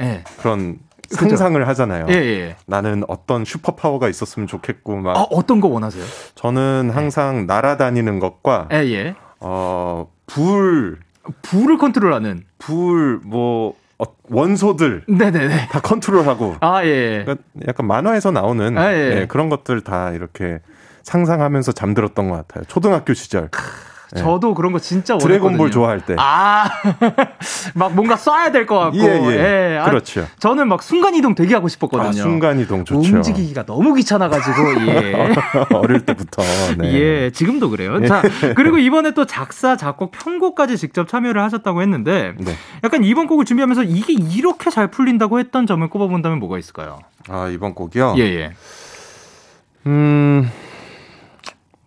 [0.00, 0.24] 예.
[0.38, 0.78] 그런.
[1.08, 2.06] 상상을 하잖아요.
[2.10, 2.56] 예, 예.
[2.66, 6.04] 나는 어떤 슈퍼 파워가 있었으면 좋겠고 막 아, 어떤 거 원하세요?
[6.34, 9.14] 저는 항상 날아다니는 것과 예, 예.
[9.40, 10.98] 어, 불,
[11.42, 12.44] 불을 컨트롤하는.
[12.58, 15.68] 불, 뭐, 어, 원소들 네네네.
[15.68, 16.56] 다 컨트롤하고.
[16.60, 17.22] 아, 예.
[17.24, 19.14] 그러니까 약간 만화에서 나오는 아, 예.
[19.14, 20.60] 네, 그런 것들 다 이렇게
[21.02, 22.64] 상상하면서 잠들었던 것 같아요.
[22.68, 23.48] 초등학교 시절.
[24.16, 24.20] 예.
[24.20, 25.38] 저도 그런 거 진짜 원했거든요.
[25.40, 26.14] 드래곤볼 좋아할 때.
[26.18, 26.68] 아,
[27.74, 28.98] 막 뭔가 쏴야 될 것 같고.
[28.98, 29.78] 예, 예.
[29.78, 30.26] 아, 그렇죠.
[30.38, 32.08] 저는 막 순간이동 되게 하고 싶었거든요.
[32.08, 33.16] 아, 순간이동 좋죠.
[33.16, 35.34] 움직이기가 너무 귀찮아가지고, 예.
[35.74, 36.42] 어릴 때부터.
[36.78, 36.92] 네.
[36.94, 38.04] 예, 지금도 그래요.
[38.06, 38.22] 자,
[38.56, 42.52] 그리고 이번에 또 작사, 작곡, 편곡까지 직접 참여를 하셨다고 했는데, 네.
[42.84, 46.98] 약간 이번 곡을 준비하면서 이게 이렇게 잘 풀린다고 했던 점을 꼽아본다면 뭐가 있을까요?
[47.28, 48.14] 아, 이번 곡이요?
[48.16, 48.52] 예, 예.
[49.86, 50.50] 음,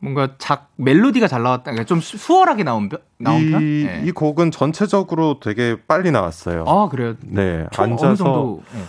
[0.01, 1.65] 뭔가 작, 멜로디가 잘 나왔다.
[1.65, 3.61] 그러니까 좀 수- 수월하게 나온, 편- 나온 편?
[3.61, 4.01] 이, 예.
[4.03, 6.65] 이 곡은 전체적으로 되게 빨리 나왔어요.
[6.67, 7.13] 아, 그래요?
[7.21, 7.67] 네.
[7.77, 8.57] 앉아서.
[8.75, 8.79] 예.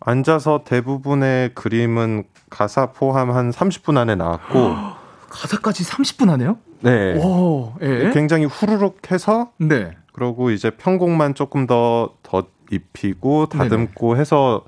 [0.00, 4.74] 앉아서 대부분의 그림은 가사 포함 한 30분 안에 나왔고,
[5.30, 6.58] 가사까지 30분 하네요?
[6.80, 7.14] 네.
[7.18, 8.10] 오, 예.
[8.12, 9.92] 굉장히 후루룩 해서, 네.
[10.12, 14.64] 그러고 이제 편곡만 조금 더, 더 입히고, 다듬고 해서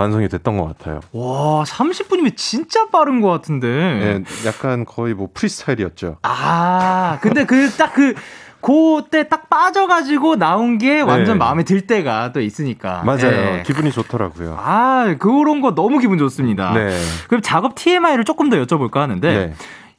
[0.00, 1.00] 완성이 됐던 것 같아요.
[1.12, 3.68] 와, 30분이면 진짜 빠른 것 같은데.
[3.68, 6.16] 네, 약간 거의 뭐 프리스타일이었죠.
[6.22, 8.14] 아, 근데 그 딱 그,
[8.62, 11.38] 그때 딱 빠져가지고 나온 게 완전 네.
[11.38, 13.02] 마음에 들 때가 또 있으니까.
[13.04, 13.58] 맞아요.
[13.58, 13.62] 예.
[13.66, 14.56] 기분이 좋더라고요.
[14.58, 16.72] 아, 그런 거 너무 기분 좋습니다.
[16.74, 16.98] 네.
[17.28, 19.54] 그럼 작업 TMI를 조금 더 여쭤볼까 하는데, 네.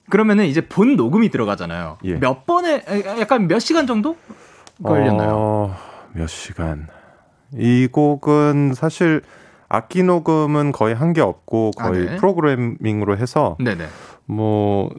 [0.09, 1.97] 그러면은 이제 본 녹음이 들어가잖아요.
[2.05, 2.15] 예.
[2.19, 2.83] 몇 번에,
[3.19, 4.17] 약간 몇 시간 정도
[4.83, 5.29] 걸렸나요?
[5.33, 5.77] 어,
[6.13, 6.87] 몇 시간.
[7.57, 9.21] 이 곡은 사실
[9.73, 12.15] 악기 녹음은 거의 한 게 없고 거의 아, 네.
[12.17, 13.85] 프로그래밍으로 해서 네네.
[14.25, 14.89] 뭐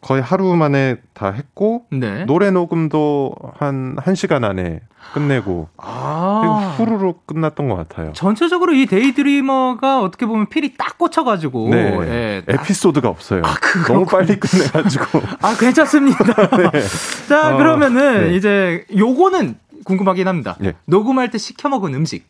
[0.00, 2.24] 거의 하루 만에 다 했고 네.
[2.26, 4.80] 노래 녹음도 한 1시간 안에
[5.14, 6.74] 끝내고 아.
[6.76, 8.12] 후루룩 끝났던 것 같아요.
[8.12, 11.68] 전체적으로 이 데이드리머가 어떻게 보면 필이 딱 꽂혀가지고.
[11.70, 11.98] 네.
[12.08, 13.42] 예, 딱- 에피소드가 없어요.
[13.44, 13.54] 아.
[13.88, 15.20] 너무 빨리 끝내가지고.
[15.42, 16.24] 아, 괜찮습니다.
[17.28, 18.36] 자, 어, 그러면은 네.
[18.36, 20.56] 이제 요거는 궁금하긴 합니다.
[20.64, 20.74] 예.
[20.86, 22.26] 녹음할 때 시켜 먹은 음식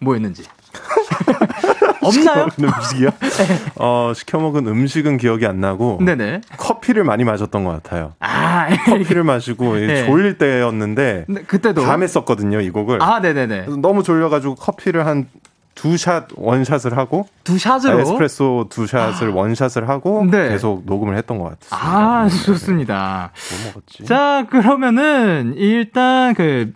[0.00, 0.44] 뭐였는지.
[2.02, 2.48] 없나요?
[2.50, 3.08] 시켜 먹은 음식이요?
[3.76, 6.40] 어, 시켜 먹은 음식은 기억이 안 나고 네네.
[6.56, 8.14] 커피를 많이 마셨던 것 같아요.
[8.20, 10.06] 아, 커피를 마시고 네.
[10.06, 11.82] 졸릴 때였는데 네, 그때도.
[11.84, 13.02] 밤에 썼거든요 이 곡을.
[13.02, 13.62] 아, 네 네네.
[13.62, 15.28] 그래서 너무 졸려 가지고 커피를 한
[15.74, 18.00] 두샷 원샷을 하고 두 샷으로.
[18.00, 20.48] 에스프레소 두 샷을 원샷을 하고 네.
[20.50, 21.76] 계속 녹음을 했던 것 같습니다.
[21.76, 22.44] 아, 네.
[22.44, 23.32] 좋습니다.
[23.62, 24.04] 뭐 먹었지?
[24.04, 26.72] 자, 그러면은 일단 그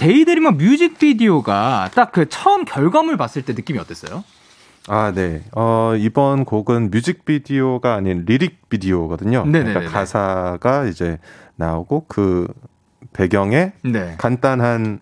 [0.00, 4.24] Daydreamer 뮤직비디오가 딱 그 처음 결과물 봤을 때 느낌이 어땠어요?
[4.88, 5.42] 아, 네.
[5.54, 9.44] 어, 이번 곡은 뮤직비디오가 아닌 lyric video거든요.
[9.44, 9.72] 네네네네.
[9.74, 11.18] 그러니까 가사가 이제
[11.56, 12.48] 나오고 그
[13.12, 14.14] 배경에 네.
[14.18, 15.00] 간단한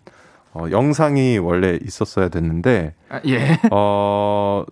[0.53, 3.57] 어, 영상이 원래 있었어야 됐는데 아, 예.
[3.71, 4.65] 어,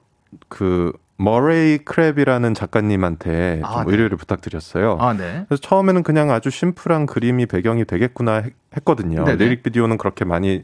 [0.49, 3.91] 그 머레이 크랩이라는 작가님한테 아, 좀 네.
[3.91, 4.97] 의뢰를 부탁드렸어요.
[4.99, 5.45] 아, 네.
[5.47, 9.23] 그래서 처음에는 그냥 아주 심플한 그림이 배경이 되겠구나 했- 했거든요.
[9.25, 9.43] 네네.
[9.43, 10.63] lyric video는 그렇게 많이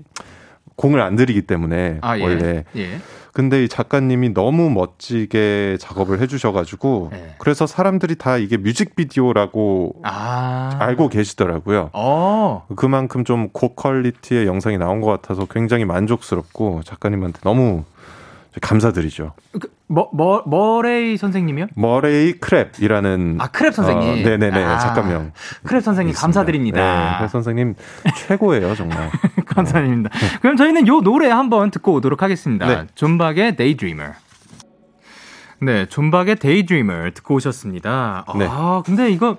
[0.76, 2.24] 공을 안 들이기 때문에 아, 예.
[2.24, 2.63] 원래.
[2.76, 3.00] 예.
[3.32, 7.36] 근데 이 작가님이 너무 멋지게 작업을 해주셔가지고 네.
[7.39, 10.78] 그래서 사람들이 다 이게 뮤직비디오라고 아.
[10.80, 11.89] 알고 계시더라고요.
[11.94, 12.68] 어.
[12.76, 17.86] 그만큼 좀 고퀄리티의 영상이 나온 것 같아서 굉장히 만족스럽고 작가님한테 너무
[18.62, 19.34] 감사드리죠.
[19.60, 21.68] 그, 뭐, 뭐, 머레이 선생님이요?
[21.76, 24.10] 머레이 크랩이라는 아, 크랩 선생님.
[24.10, 25.32] 어, 네네네 아, 작가명
[25.66, 26.22] 크랩 선생님 있습니다.
[26.22, 27.18] 감사드립니다.
[27.20, 27.76] 네, 크랩 선생님
[28.16, 29.12] 최고예요 정말.
[29.46, 30.10] 감사드립니다.
[30.42, 32.68] 그럼 저희는 요 노래 한번 듣고 오도록 하겠습니다.
[32.68, 32.88] 네.
[32.96, 34.13] 존박의 Daydreamer.
[35.63, 38.26] 네, 존박의 Daydreamer 듣고 오셨습니다.
[38.38, 38.48] 네.
[38.50, 39.38] 아, 근데 이거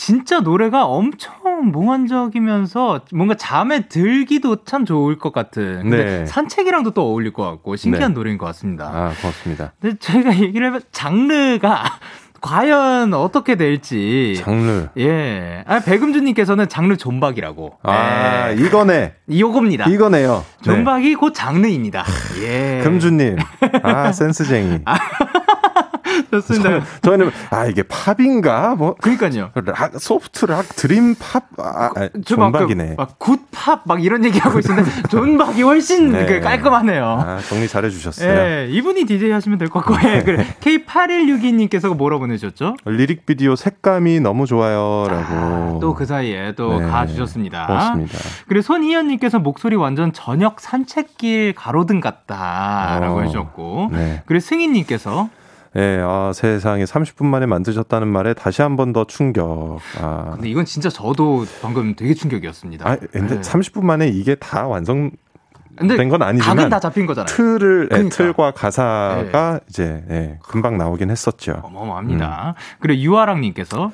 [0.00, 5.82] 진짜 노래가 엄청 몽환적이면서 뭔가 잠에 들기도 참 좋을 것 같은.
[5.82, 6.26] 근데 네.
[6.26, 8.14] 산책이랑도 또 어울릴 것 같고 신기한 네.
[8.14, 8.86] 노래인 것 같습니다.
[8.86, 9.74] 아, 고맙습니다.
[9.78, 11.84] 근데 저희가 얘기를 해면 장르가
[12.40, 14.36] 과연 어떻게 될지.
[14.38, 14.88] 장르.
[14.96, 15.64] 예.
[15.66, 17.80] 아, 백음주님께서는 장르 존박이라고.
[17.82, 18.54] 아, 예.
[18.54, 19.16] 이거네.
[19.30, 19.84] 요겁니다.
[19.90, 20.46] 이거네요.
[20.60, 20.62] 네.
[20.62, 22.06] 존박이 곧 장르입니다.
[22.42, 22.80] 예.
[22.82, 23.36] 금주님.
[23.82, 24.78] 아, 센스쟁이.
[26.30, 26.80] 좋습니다.
[27.02, 28.74] 저희는, 아, 이게 팝인가?
[28.76, 29.50] 뭐, 그러니까요.
[29.54, 32.94] rock, soft rock, dream pop, 아, 아, 저막 존박이네.
[32.96, 36.26] 막 good pop 막 이런 얘기 하고 있는데 존박이 훨씬 네.
[36.26, 37.04] 그 깔끔하네요.
[37.04, 38.30] 아, 정리 잘해 주셨어요.
[38.30, 40.46] 예, 이분이 DJ 하시면 될 것 같고, 예, 그래.
[40.60, 42.76] K8162님께서 뭐라 보내주셨죠?
[42.86, 45.78] lyric video 색감이 너무 좋아요라고.
[45.80, 46.86] 또그 사이에 또 네.
[46.86, 47.66] 가주셨습니다.
[47.66, 48.18] 고맙습니다.
[48.48, 54.22] 그리고 손희연 님께서 목소리 완전 저녁 산책길 가로등 같다라고 어, 해 주셨고, 네.
[54.26, 55.28] 그리고 승희 님께서
[55.76, 59.78] 예, 아, 세상에 30분 만에 만드셨다는 말에 다시 한 번 더 충격.
[60.00, 62.88] 아, 근데 이건 진짜 저도 방금 되게 충격이었습니다.
[62.88, 63.40] 아 근데 네.
[63.40, 65.12] 30분 만에 이게 다 완성된
[65.76, 67.26] 근데 건 아니지만 각은 다 잡힌 거잖아요.
[67.26, 68.16] 틀을 예, 그러니까.
[68.16, 71.60] 틀과 가사가 이제 예, 금방 나오긴 했었죠.
[71.62, 72.54] 어마어마합니다.
[72.80, 73.92] 그리고 유아랑님께서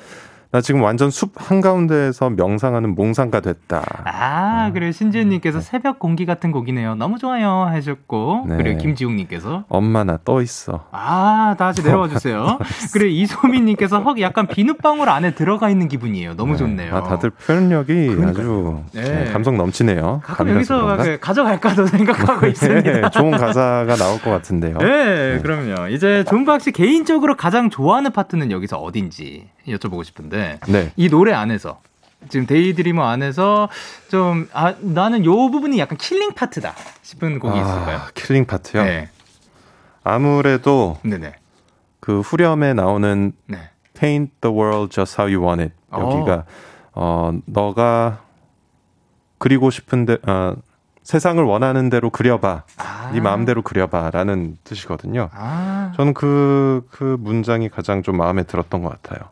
[0.52, 3.84] 나 지금 완전 숲 한가운데에서 명상하는 몽상가 됐다.
[4.04, 6.94] 아, 그리고 신지은님께서 새벽 공기 같은 곡이네요.
[6.94, 7.64] 너무 좋아요.
[7.68, 8.46] 하셨고.
[8.48, 8.56] 네.
[8.56, 10.86] 그리고 김지웅님께서 엄마 나 떠 있어.
[10.92, 12.58] 아, 다시 내려와 주세요.
[12.94, 16.34] 그리고 이소민님께서 헉, 약간 비눗방울 안에 들어가 있는 기분이에요.
[16.36, 16.94] 너무 좋네요.
[16.96, 18.84] 아, 다들 표현력이 그러니까요.
[18.92, 19.26] 아주 네.
[19.28, 20.22] 예, 감성 넘치네요.
[20.24, 20.96] 가끔 여기서?
[20.96, 22.96] 그 가져갈까도 생각하고 있습니다.
[23.04, 24.78] 예, 좋은 가사가 나올 것 같은데요.
[24.78, 25.88] 네, 그럼요.
[25.88, 30.92] 이제 존박 씨 개인적으로 가장 좋아하는 파트는 여기서 어딘지 여쭤보고 싶은데 네.
[30.96, 31.80] 이 노래 안에서
[32.28, 33.68] 지금 Daydreamer 안에서
[34.08, 37.98] 좀 아, 나는 요 부분이 약간 killing part다 싶은 곡이 있을까요?
[37.98, 38.84] 아, killing part요.
[38.84, 39.10] 네,
[40.02, 41.34] 아무래도 네네,
[42.00, 43.70] 그 후렴에 나오는 네.
[43.98, 45.74] Paint the world just how you want it.
[45.92, 46.44] 여기가
[46.92, 48.20] 어 너가
[49.38, 50.56] 그리고 싶은데 어,
[51.06, 52.64] 세상을 원하는 대로 그려봐.
[52.78, 53.10] 아.
[53.14, 55.30] 네 마음대로 그려봐라는 뜻이거든요.
[55.32, 59.28] 아, 저는 그, 그 문장이 가장 좀 마음에 들었던 것 같아요.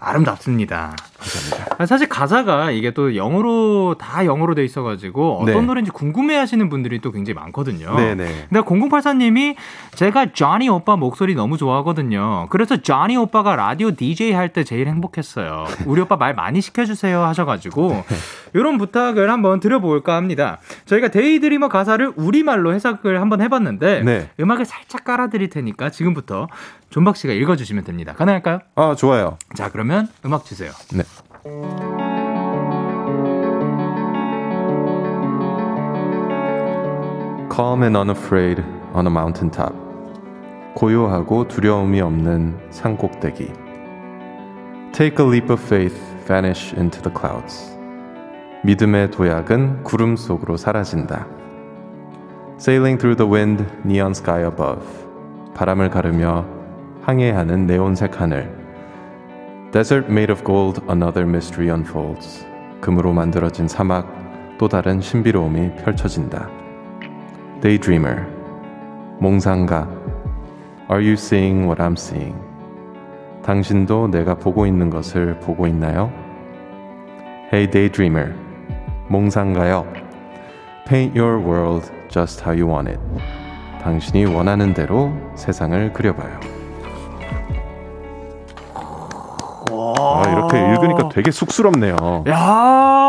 [0.00, 0.94] 아름답습니다.
[1.26, 1.76] 감사합니다.
[1.78, 5.60] 아, 사실 가사가 이게 또 영어로 다 영어로 돼 있어가지고 어떤 네.
[5.60, 7.94] 노래인지 궁금해하시는 분들이 또 굉장히 많거든요.
[7.96, 8.46] 네네.
[8.48, 9.56] 근데 0084님이
[9.94, 12.46] 제가 조니 오빠 목소리 너무 좋아하거든요.
[12.50, 15.66] 그래서 조니 오빠가 라디오 DJ 할 때 제일 행복했어요.
[15.86, 18.04] 우리 오빠 말 많이 시켜주세요 하셔가지고
[18.54, 20.58] 이런 부탁을 한번 드려볼까 합니다.
[20.86, 24.30] 저희가 Daydreamer 가사를 우리말로 해석을 한번 해봤는데 네.
[24.38, 26.46] 음악을 살짝 깔아드릴 테니까 지금부터
[26.96, 28.14] 존박 씨가 읽어주시면 됩니다.
[28.14, 28.60] 가능할까요?
[28.74, 29.36] 아, 좋아요.
[29.54, 30.70] 자 그러면 음악 주세요.
[30.94, 31.02] 네.
[37.54, 38.62] Calm and unafraid
[38.94, 39.76] on a mountaintop.
[40.74, 43.52] 고요하고 두려움이 없는 산 꼭대기.
[44.94, 47.78] Take a leap of faith, vanish into the clouds.
[48.64, 51.26] 믿음의 도약은 구름 속으로 사라진다.
[52.58, 54.82] Sailing through the wind, neon sky above.
[55.54, 56.55] 바람을 가르며
[57.06, 58.52] 항해하는 네온색 하늘.
[59.70, 62.44] Desert made of gold, another mystery unfolds.
[62.80, 64.12] 금으로 만들어진 사막,
[64.58, 66.50] 또 다른 신비로움이 펼쳐진다.
[67.60, 68.26] Daydreamer,
[69.20, 69.88] 몽상가.
[70.90, 72.36] Are you seeing what I'm seeing?
[73.44, 76.10] 당신도 내가 보고 있는 것을 보고 있나요?
[77.52, 78.34] Hey Daydreamer,
[79.06, 79.86] 몽상가요.
[80.88, 83.00] Paint your world just how you want it.
[83.80, 86.55] 당신이 원하는 대로 세상을 그려봐요.
[89.98, 92.24] 아, 이렇게 읽으니까 되게 쑥스럽네요.
[92.28, 92.36] 야,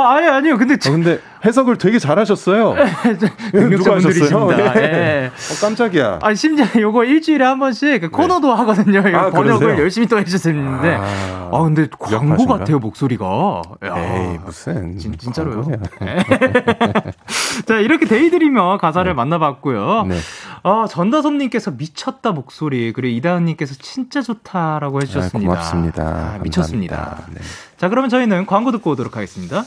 [0.10, 0.58] 아니 아니요.
[0.58, 2.76] 근데 아, 근데 해석을 되게 잘하셨어요.
[3.54, 4.76] 능력자분들이십니다.
[4.78, 4.84] 예.
[4.84, 5.28] 예.
[5.28, 6.20] 어, 깜짝이야.
[6.22, 9.00] 아 심지어 요거 일주일에 한 번씩 그 코너도 하거든요.
[9.00, 9.82] 이거 아, 번역을 그러세요?
[9.84, 10.96] 열심히 또 해주셨는데.
[10.96, 12.58] 아, 아, 근데 광고 역하신가요?
[12.58, 13.62] 같아요 목소리가.
[13.86, 13.98] 야.
[13.98, 15.64] 에이 무슨 진, 진짜로요.
[16.02, 16.18] 네.
[17.66, 20.06] 자 이렇게 Daydreamer 가사를 만나봤고요.
[20.08, 20.18] 네.
[20.64, 25.52] 아 전다솜님께서 미쳤다 목소리 그리고 이다은님께서 진짜 좋다라고 아, 해주셨습니다.
[25.52, 26.04] 고맙습니다.
[26.04, 27.24] 아, 미쳤습니다.
[27.32, 27.40] 네.
[27.78, 29.64] 자 그러면 저희는 광고 듣고 오도록 하겠습니다.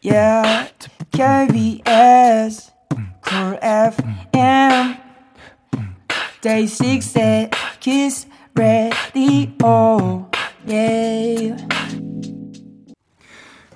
[0.00, 0.68] Yeah,
[1.10, 2.70] KBS,
[3.26, 4.96] Cool FM,
[6.40, 10.28] DAY6's Kiss the Radio.
[10.66, 11.56] Yeah.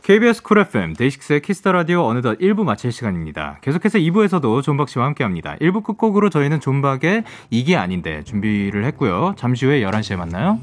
[0.02, 3.58] KBS 쿨 FM 데이식스의 키스 더 라디오 어느덧 1부 마칠 시간입니다.
[3.60, 5.56] 계속해서 2부에서도 존박 씨와 함께합니다.
[5.56, 9.34] 1부 끝곡으로 저희는 존박의 이게 아닌데 준비를 했고요.
[9.36, 10.58] 잠시 후에 11시에 만나요.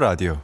[0.00, 0.38] 라디오.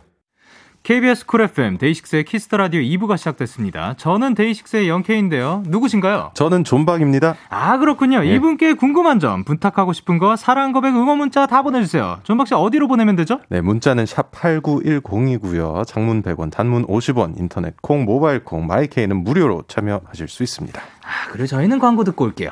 [0.84, 3.94] KBS 쿨 FM 데이식스의 키스 더 라디오 2부가 시작됐습니다.
[3.94, 5.64] 저는 데이식스의 영케인데요.
[5.66, 6.30] 누구신가요?
[6.34, 7.34] 저는 존박입니다.
[7.50, 8.24] 아 그렇군요.
[8.24, 8.36] 예.
[8.36, 12.20] 이분께 궁금한 점, 부탁하고 싶은 거, 사랑 고백, 응원 문자 다 보내주세요.
[12.22, 13.40] 존박 씨 어디로 보내면 되죠?
[13.48, 15.84] 네, 문자는 샵 8910이고요.
[15.88, 20.80] 장문 100원, 단문 50원, 인터넷 콩, 모바일 콩, 마이케이는 무료로 참여하실 수 있습니다.
[20.80, 22.50] 아 그리고 저희는 광고 듣고 올게요.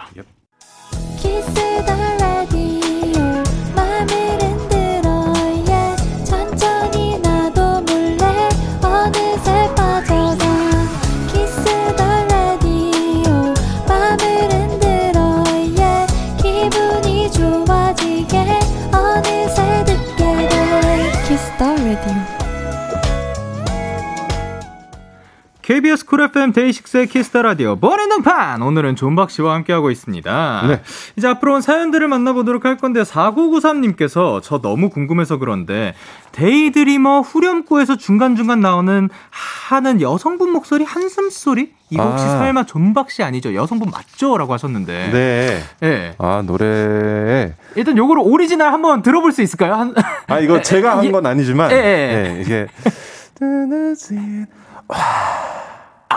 [1.18, 1.40] 키
[25.68, 30.64] KBS 쿨 FM 데이식스의 키스 더 라디오 본인 등판 오늘은 존박 씨와 함께하고 있습니다.
[30.68, 30.82] 네.
[31.16, 35.94] 이제 앞으로 온 사연들을 만나보도록 할 건데 4993님께서 저 너무 궁금해서 그런데
[36.32, 39.08] Daydreamer 후렴구에서 중간중간 나오는
[39.70, 42.38] 하는 여성분 목소리 한숨 소리 이거 혹시 아.
[42.40, 43.54] 설마 존박 씨 아니죠?
[43.54, 44.36] 여성분 맞죠?
[44.36, 45.62] 라고 하셨는데 네.
[45.82, 46.14] 예.
[46.18, 47.54] 아, 노래.
[47.74, 49.72] 일단 요거를 오리지널 한번 들어볼 수 있을까요?
[49.74, 49.94] 한,
[50.28, 51.70] 아, 이거 제가 한 건 아니지만.
[51.70, 51.80] 예, 예.
[52.34, 52.66] 네, 이게.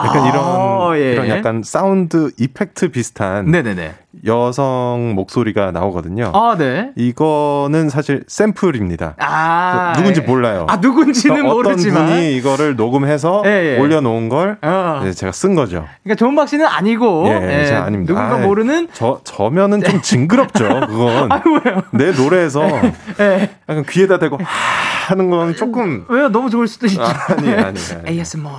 [0.06, 1.14] 약간 이런, 아, 예.
[1.14, 3.96] 이런 약간 sound effect 비슷한 네네네.
[4.26, 6.32] 여성 목소리가 나오거든요.
[6.34, 6.92] 아, 네.
[6.96, 9.16] 이거는 사실 샘플입니다.
[9.20, 9.94] 아.
[9.96, 10.26] 누군지 예.
[10.26, 10.66] 몰라요.
[10.70, 12.08] 아, 누군지는 어떤 모르지만.
[12.08, 13.80] 분이 이거를 녹음해서 예, 예.
[13.80, 15.02] 올려놓은 걸 어.
[15.16, 15.86] 제가 쓴 거죠.
[16.04, 18.14] 그러니까 존박 씨는 아니고 예, 제가 아닙니다.
[18.14, 20.68] 누군가 아이, 모르는 저 저면은 좀 징그럽죠.
[20.88, 21.82] 그건 아 왜요?
[21.92, 22.64] 내 노래에서
[23.20, 23.50] 예.
[23.70, 24.38] 약간 귀에다 대고
[25.08, 26.30] 하는 건 조금 왜요?
[26.30, 27.02] 너무 좋을 수도 있죠.
[27.04, 28.10] 아니 아니 아니.
[28.10, 28.50] ASMR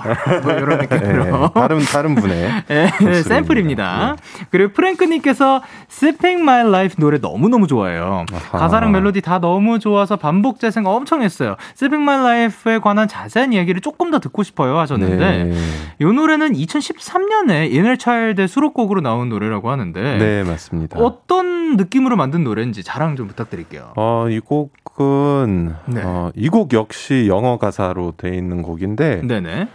[0.42, 1.50] 뭐 이런 예, 느낌으로.
[1.54, 3.22] 다른 다른 분의 예, 목소리입니다.
[3.28, 4.16] 샘플입니다.
[4.16, 4.46] 네.
[4.50, 5.47] 그리고 프랭크님께서
[5.90, 8.24] Sipping My Life 노래 너무너무 좋아요.
[8.32, 8.58] 아하.
[8.58, 11.56] 가사랑 멜로디 다 너무 좋아서 반복 재생 엄청 했어요.
[11.76, 15.54] Sipping My Life에 관한 자세한 이야기를 조금 더 듣고 싶어요 하셨는데 네.
[16.00, 20.98] 이 노래는 2013년에 Inner Child의 수록곡으로 나온 노래라고 하는데 네 맞습니다.
[20.98, 23.92] 어떤 느낌으로 만든 노래인지 자랑 좀 부탁드릴게요.
[23.96, 26.00] 어, 이 곡은 네.
[26.04, 29.68] 어, 이 곡 역시 영어 가사로 돼 있는 곡인데 네네.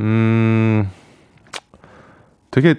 [0.00, 0.88] 음
[2.50, 2.76] 되게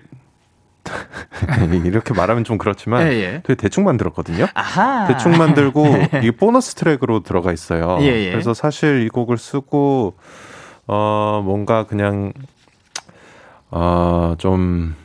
[1.85, 3.31] 이렇게 말하면 좀 그렇지만 예, 예.
[3.43, 4.47] 되게 대충 만들었거든요.
[4.53, 5.07] 아하.
[5.07, 5.85] 대충 만들고
[6.21, 7.97] 이게 보너스 트랙으로 들어가 있어요.
[8.01, 8.31] 예, 예.
[8.31, 10.15] 그래서 사실 이 곡을 쓰고
[10.87, 12.33] 어 뭔가 그냥
[13.69, 14.95] 어좀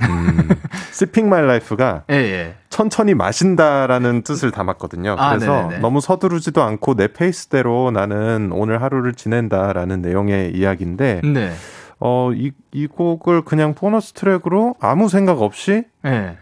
[0.00, 0.48] 음,
[0.92, 2.54] Sipping My Life가 예, 예.
[2.70, 5.16] 천천히 마신다라는 뜻을 담았거든요.
[5.18, 5.78] 아, 그래서 네네네.
[5.78, 11.52] 너무 서두르지도 않고 내 페이스대로 나는 오늘 하루를 지낸다라는 내용의 이야기인데, 네.
[12.00, 16.38] 어, 이, 이 곡을 그냥 보너스 트랙으로 아무 생각 없이 예.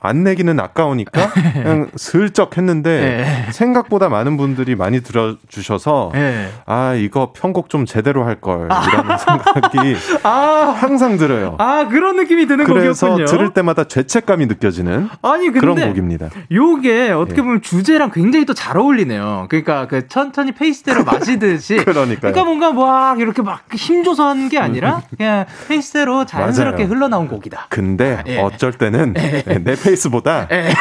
[0.00, 3.52] 안 내기는 아까우니까 그냥 슬쩍 했는데 예.
[3.52, 6.48] 생각보다 많은 분들이 많이 들어주셔서 예.
[6.66, 11.54] 아 이거 편곡 좀 제대로 할 걸 이라는 생각이 아, 항상 들어요.
[11.58, 13.24] 아 그런 느낌이 드는 그래서 곡이었군요.
[13.26, 16.28] 들을 때마다 죄책감이 느껴지는 아니 그런 곡입니다.
[16.52, 17.42] 요게 어떻게 예.
[17.44, 19.46] 보면 주제랑 굉장히 또 잘 어울리네요.
[19.48, 21.76] 그러니까 그 천천히 페이스대로 마시듯이.
[21.84, 22.32] 그러니까요.
[22.32, 26.94] 그러니까 뭔가 막 이렇게 막 힘줘서 한게 아니라 그냥 페이스대로 자연스럽게 맞아요.
[26.94, 27.66] 흘러나온 곡이다.
[27.68, 28.38] 근데 예.
[28.40, 30.72] 어쩔 때는 내 페이스보다 예.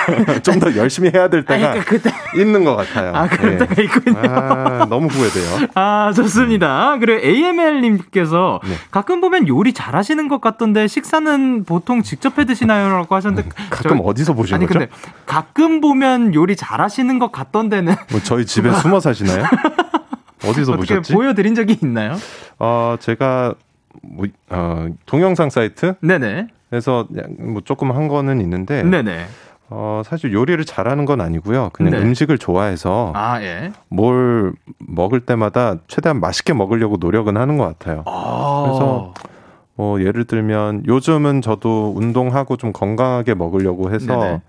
[0.41, 3.13] 좀더 열심히 해야 될 아니, 때가 그러니까 그때 있는 것 같아요.
[3.15, 3.57] 아 그럴 예.
[3.59, 4.17] 때가 있군요.
[4.19, 5.67] 아, 너무 후회돼요.
[5.75, 6.97] 아, 좋습니다.
[6.99, 8.75] 그리고 AML님께서 네.
[8.91, 12.89] 가끔 보면 요리 잘하시는 것 같던데 식사는 보통 직접 해 드시나요?
[12.89, 13.49] 라고 하셨는데.
[13.69, 14.79] 가끔 저- 어디서 보신 아니, 거죠?
[14.79, 14.91] 근데
[15.25, 19.43] 가끔 보면 요리 잘하시는 것 같던데는 뭐 저희 집에 숨어 사시나요?
[20.45, 21.13] 어디서 보셨지?
[21.13, 22.15] 보여드린 적이 있나요?
[22.59, 23.55] 어, 제가
[24.01, 25.95] 뭐, 어, 동영상 사이트에
[26.81, 27.27] 서 네네.
[27.39, 29.25] 뭐 조금 한 거는 있는데 네네.
[29.69, 31.71] 어, 사실 요리를 잘하는 건 아니고요.
[31.73, 31.99] 그냥 네.
[31.99, 33.71] 음식을 좋아해서 아, 예.
[33.89, 38.03] 뭘 먹을 때마다 최대한 맛있게 먹으려고 노력은 하는 것 같아요.
[38.05, 38.61] 아.
[38.63, 39.13] 그래서
[39.75, 44.41] 뭐 예를 들면 요즘은 저도 운동하고 좀 건강하게 먹으려고 해서 네네.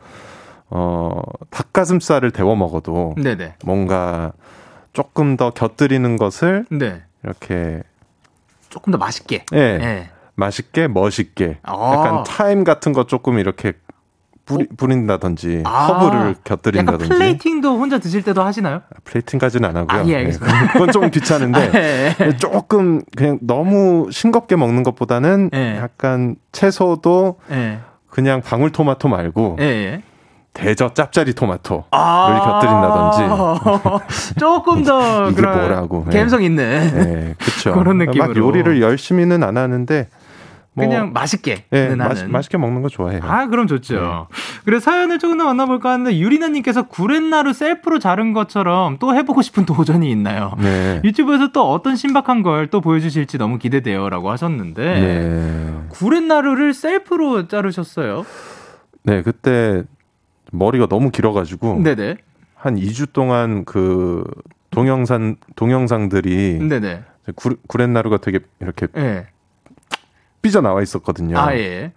[0.68, 3.54] 어 닭가슴살을 데워 먹어도 네네.
[3.64, 4.32] 뭔가
[4.92, 7.02] 조금 더 곁들이는 것을 네.
[7.22, 7.82] 이렇게
[8.68, 9.44] 조금 더 맛있게.
[9.54, 10.10] 예, 예.
[10.36, 11.92] 맛있게 멋있게 아.
[11.94, 13.72] 약간 타임 같은 거 조금 이렇게
[14.44, 15.86] 뿌리, 뿌린다든지 아.
[15.86, 18.82] 허브를 약간 곁들인다든지 plating도 혼자 드실 때도 하시나요?
[19.04, 20.00] plating까지는 안 하고요.
[20.00, 20.12] 아, 예.
[20.28, 20.30] 예,
[20.72, 22.36] 그건 좀 귀찮은데 예.
[22.36, 25.76] 조금 그냥 너무 싱겁게 먹는 것보다는 예.
[25.78, 27.80] 약간 채소도 예.
[28.08, 29.64] 그냥 방울토마토 말고 예.
[29.64, 30.02] 예.
[30.52, 33.10] 대저 짭짜리 토마토 아.
[33.18, 36.18] 곁들인다든지 조금 더 이게 그런 뭐라고, 예.
[36.18, 37.74] 감성 있는 네, 그렇죠.
[37.74, 38.36] 그런 막 느낌으로.
[38.46, 40.25] 요리를 열심히는 안 하는데 뭐,
[40.84, 41.98] 그냥 맛있게는 예, 하는.
[41.98, 43.20] 맛, 맛있게 먹는 거 좋아해요.
[43.24, 44.28] 아, 그럼 좋죠.
[44.64, 50.10] 그래서 사연을 조금 더 만나볼까 하는데, 유리나님께서 구렛나루 셀프로 자른 것처럼 또 해보고 싶은 도전이
[50.10, 50.54] 있나요?
[50.58, 51.00] 네.
[51.04, 54.10] 유튜브에서 또 어떤 신박한 걸 또 보여주실지 너무 기대돼요.
[54.10, 55.86] 라고 하셨는데, 네.
[55.90, 58.26] 구렛나루를 셀프로 자르셨어요?
[59.04, 59.84] 네, 그때
[60.52, 62.16] 머리가 너무 길어가지고 네네.
[62.54, 64.24] 한 2주 동안 그
[64.70, 67.02] 동영상 동영상들이 네네.
[67.36, 69.26] 구, 구렛나루가 되게 이렇게 예.
[70.42, 71.38] 삐져 나와 있었거든요.
[71.38, 71.92] 아, 예.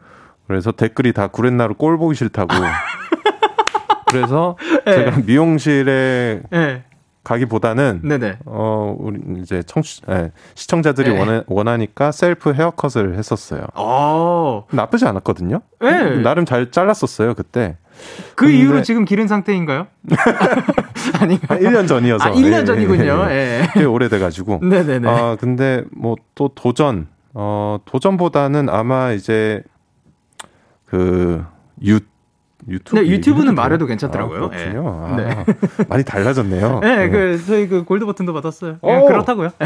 [0.47, 2.49] 그래서 댓글이 다 구렛나루 꼴 보기 싫다고.
[4.09, 4.91] 그래서 예.
[4.91, 6.83] 제가 미용실에 예.
[7.23, 8.39] 가기보다는 네네.
[8.45, 11.19] 어 우리 이제 청취 예, 시청자들이 네.
[11.19, 13.67] 원하, 원하니까 셀프 헤어컷을 했었어요.
[13.75, 15.61] 어, 나쁘지 않았거든요.
[15.83, 16.21] 예.
[16.23, 17.77] 나름 잘 잘랐었어요 그때.
[18.35, 19.85] 그 근데- 이후로 지금 기른 상태인가요?
[21.19, 22.29] 한 1년 전이어서.
[22.29, 23.27] 아, 1년 예, 전이군요.
[23.29, 23.61] 예, 예.
[23.61, 23.67] 예.
[23.73, 24.59] 꽤 오래돼 가지고.
[24.65, 25.07] 네네네.
[25.07, 29.63] 아 근데 뭐 또 도전 어 도전보다는 아마 이제
[30.85, 31.43] 그
[31.83, 31.99] 유
[32.67, 33.85] 유튜브 네, 유튜브는 말해도?
[33.85, 34.45] 괜찮더라고요.
[34.45, 35.15] 아, 그렇군요.
[35.17, 35.23] 예.
[35.31, 35.45] 아,
[35.87, 36.79] 많이 달라졌네요.
[36.81, 37.09] 네, 네.
[37.09, 38.77] 그 저희 그 gold button도 받았어요.
[38.85, 39.05] 예, 오!
[39.05, 39.51] 그렇다고요.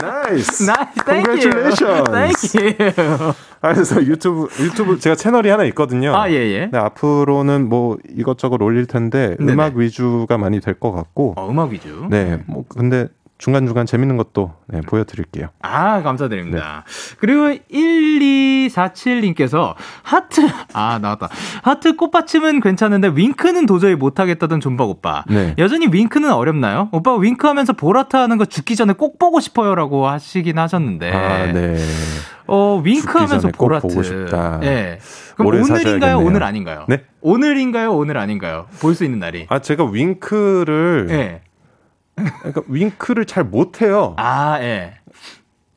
[0.00, 0.62] Nice.
[0.62, 2.52] Nice, congratulations.
[2.52, 3.32] Thank you.
[3.62, 6.14] 아, 그래서 유튜브 유튜브 제가 채널이 하나 있거든요.
[6.14, 6.68] 아, 예, 예.
[6.70, 9.52] 네, 앞으로는 뭐 이것저것 올릴 텐데 네네.
[9.52, 11.34] 음악 위주가 많이 될 것 같고.
[11.36, 12.06] 어, 음악 위주.
[12.10, 13.08] 네, 뭐 근데
[13.42, 15.48] 중간 중간 재밌는 것도 네, 보여드릴게요.
[15.62, 16.84] 아, 감사드립니다.
[17.18, 19.74] 그리고 1247님께서
[20.04, 21.28] 하트, 아, 나왔다.
[21.64, 25.24] 하트 꽃받침은 괜찮은데 윙크는 도저히 못하겠다던 존박 오빠.
[25.28, 25.56] 네.
[25.58, 26.88] 여전히 윙크는 어렵나요?
[26.92, 31.10] 오빠가 윙크하면서 볼하트 하는 거 죽기 전에 꼭 보고 싶어요 라고 하시긴 하셨는데.
[31.12, 31.76] 아, 네.
[32.46, 33.88] 어, 윙크하면서 보라트.
[33.88, 34.60] 보고 싶다.
[34.62, 35.00] 예.
[35.34, 35.78] 그럼 오늘인가요?
[35.78, 36.18] 사셔야겠네요.
[36.18, 36.84] 오늘 아닌가요?
[36.88, 37.02] 네?
[37.22, 37.92] 오늘인가요?
[37.92, 38.66] 오늘 아닌가요?
[38.80, 39.46] 볼 수 있는 날이.
[39.48, 41.40] 아, 제가 윙크를 예.
[42.40, 44.14] 그러니까 윙크를 잘 못해요.
[44.18, 44.94] 아, 예.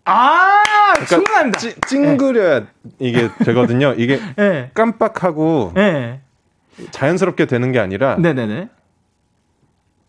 [0.05, 0.61] 아,
[1.07, 1.59] 충분합니다.
[1.59, 2.67] 찌, 찡그려야
[2.99, 3.93] 이게 되거든요.
[3.97, 4.69] 이게 예.
[4.73, 6.19] 깜빡하고 예.
[6.91, 8.69] 자연스럽게 되는 게 아니라 네네네.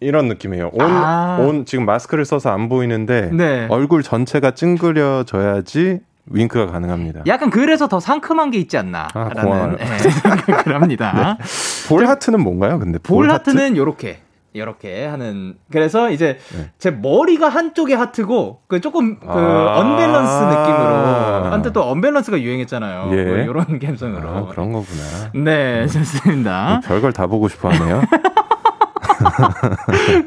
[0.01, 0.71] 이런 느낌이에요.
[0.75, 1.39] 온, 아.
[1.41, 3.67] 온 지금 마스크를 써서 안 보이는데 네.
[3.71, 7.23] 얼굴 전체가 찡그려져야지 윙크가 가능합니다.
[7.29, 9.09] 약간 그래서 더 상큼한 게 있지 않나.
[9.15, 9.79] 아, 라는.
[9.81, 11.39] 예, 생각을 합니다.
[11.89, 12.79] 볼 하트는 뭔가요?
[12.79, 13.51] 근데 볼 볼 하트?
[13.51, 14.21] 하트는 요렇게.
[14.57, 16.71] 이렇게 하는 그래서 이제 네.
[16.79, 19.79] 제 머리가 한쪽에 하트고 그 조금 그 아.
[19.79, 23.11] 언밸런스 느낌으로 한때 또 언밸런스가 유행했잖아요.
[23.13, 23.25] 예.
[23.25, 24.29] 뭐 이런 감성으로.
[24.29, 25.31] 아, 그런 거구나.
[25.35, 26.81] 네, 좋습니다.
[26.85, 28.03] 별걸 다 보고 싶어 하네요.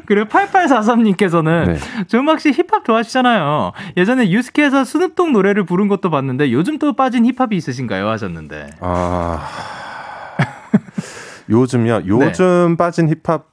[0.06, 1.78] 그리고 8843님께서는 네.
[2.06, 3.72] 존박 씨 힙합 좋아하시잖아요.
[3.96, 8.08] 예전에 유스케에서 스눕독 노래를 부른 것도 봤는데 요즘 또 빠진 힙합이 있으신가요?
[8.08, 8.70] 하셨는데.
[8.80, 9.46] 아.
[11.50, 12.02] 요즘요.
[12.06, 13.46] 요즘 빠진 힙합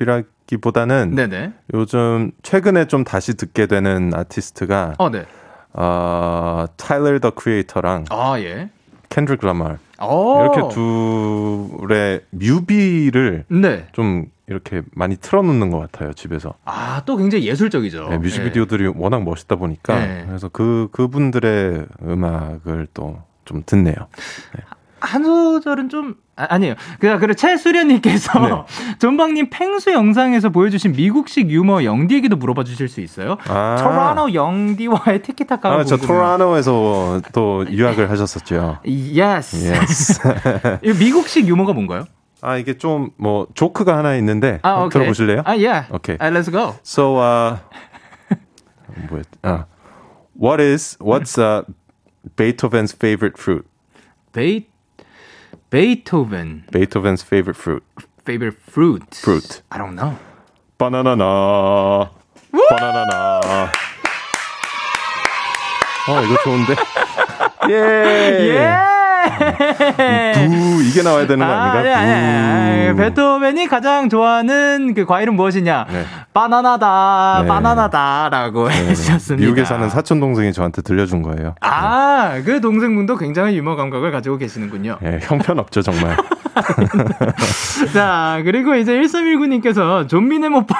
[0.00, 1.52] 이라기보다는 네네.
[1.74, 5.26] 요즘 최근에 좀 다시 듣게 되는 아티스트가 어, 네.
[5.72, 8.70] 어, 타일러 더 크리에이터랑 아, 예.
[9.08, 10.42] 켄드릭 라마 어.
[10.42, 13.86] 이렇게 둘의 뮤비를 네.
[13.92, 18.08] 좀 이렇게 많이 틀어놓는 것 같아요 집에서 아, 또 굉장히 예술적이죠.
[18.08, 20.24] 네, 뮤직비디오들이 워낙 멋있다 보니까 네.
[20.26, 23.94] 그래서 그 그분들의 음악을 또 좀 듣네요.
[25.04, 26.74] 한 소절은 좀 아, 아니에요.
[26.98, 28.96] 그냥 그래 최수련님께서 네.
[28.98, 33.36] 존박님 펭수 영상에서 보여주신 미국식 유머 영디에게도 물어봐 주실 수 있어요?
[33.46, 38.78] 아, Toronto 영디와의 티키타카가 아, 저 Toronto에서 또 유학을 하셨었죠.
[38.86, 40.20] Yes.
[40.82, 42.04] 이 미국식 유머가 뭔가요?
[42.40, 44.90] 아 이게 좀 뭐 조크가 하나 있는데 아, 오케이.
[44.90, 45.42] 들어보실래요?
[45.44, 45.84] 아, 예.
[45.90, 46.16] 오케이.
[46.18, 46.74] 아, let's go.
[46.84, 47.58] So, uh,
[49.08, 49.24] 뭐였?
[49.42, 49.64] 아,
[50.38, 51.62] what is what's uh,
[52.36, 53.64] Beethoven's favorite fruit?
[54.32, 54.66] 베이
[55.74, 57.82] 베이토벤 Beethoven's favorite fruit.
[58.24, 59.02] favorite fruit.
[59.10, 59.62] Fruit.
[59.72, 60.14] I don't know.
[60.78, 62.10] 바나나나.
[62.70, 63.40] 바나나나.
[66.06, 66.76] 어 이거 좋은데.
[67.70, 67.74] 예.
[68.54, 70.46] 예.
[70.46, 71.78] 부 이게 나와야 되는 거 아닌가?
[71.80, 72.92] 아니, 아니, 아니, 아니.
[72.92, 72.96] 부.
[72.98, 75.86] 베토벤이 가장 좋아하는 그 과일은 무엇이냐?
[75.90, 76.04] 네.
[76.34, 77.48] 바나나다, 네.
[77.48, 79.46] 바나나다라고 해주셨습니다.
[79.46, 81.54] 미국에 사는 사촌 동생이 저한테 들려준 거예요.
[81.60, 84.98] 아, 그 동생분도 굉장히 유머 감각을 가지고 계시는군요.
[85.04, 86.16] 예, 형편없죠 정말.
[87.94, 90.74] 자, 그리고 이제 1319님께서 존미넴 오빠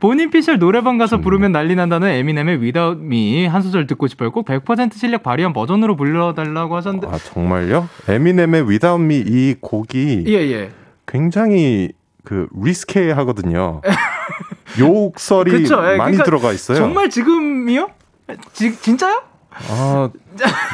[0.00, 4.30] 본인 피셜 노래방 가서 부르면 난리 난다는 에미넴의 Without Me 한 소절 듣고 싶어요.
[4.30, 7.06] 꼭 100% 실력 발휘한 버전으로 불러달라고 하셨는데.
[7.06, 7.88] 아 정말요?
[8.06, 10.70] 에미넴의 Without Me 이 곡이 예, 예.
[11.06, 11.92] 굉장히
[12.22, 13.80] 그 리스케 하거든요.
[14.78, 15.74] 욕설이 그쵸.
[15.76, 16.78] 예, 많이 그러니까 들어가 있어요.
[16.78, 17.90] 정말 지금이요?
[18.52, 19.22] 지, 진짜요?
[19.70, 20.10] 아,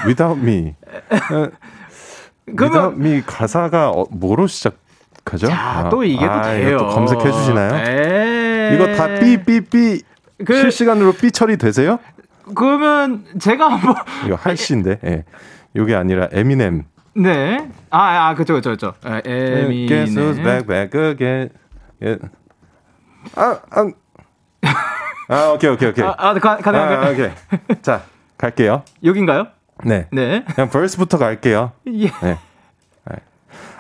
[0.07, 0.75] Without Me.
[1.33, 1.49] 어,
[2.57, 5.47] 그러면 Me 가사가 어, 뭐로 시작하죠?
[5.49, 6.69] 자, 아, 또 이게 또 아, 돼요.
[6.69, 7.75] 이거 또 검색해 주시나요?
[8.71, 8.75] 에이.
[8.77, 10.03] 이거 다 삐삐삐
[10.45, 11.99] 그- 실시간으로 삐 처리 되세요?
[12.55, 13.95] 그러면 제가 한번
[14.27, 14.99] 이거 할시인데.
[15.05, 15.25] 예.
[15.75, 16.85] 요게 아니라 에미넴.
[17.17, 17.71] 네.
[17.91, 18.93] 아, 아, 그쵸, 그쵸, 그쵸.
[19.05, 20.43] 에, Guess who's 에미네.
[20.43, 21.49] back, back again.
[22.05, 22.19] 예.
[23.36, 23.92] 아, 아.
[25.28, 26.04] 아, 오케이, 오케이, 오케이.
[26.06, 27.10] 아, 아, 가, 가, 가, 아, 가.
[27.12, 27.30] 오케이.
[27.82, 28.04] 자,
[28.38, 28.84] 갈게요.
[29.04, 29.48] 여긴가요?
[29.86, 30.08] 네.
[30.12, 30.44] 네.
[30.56, 31.72] 그냥 verse부터 갈게요.
[31.88, 32.12] 예.
[32.22, 32.38] 네.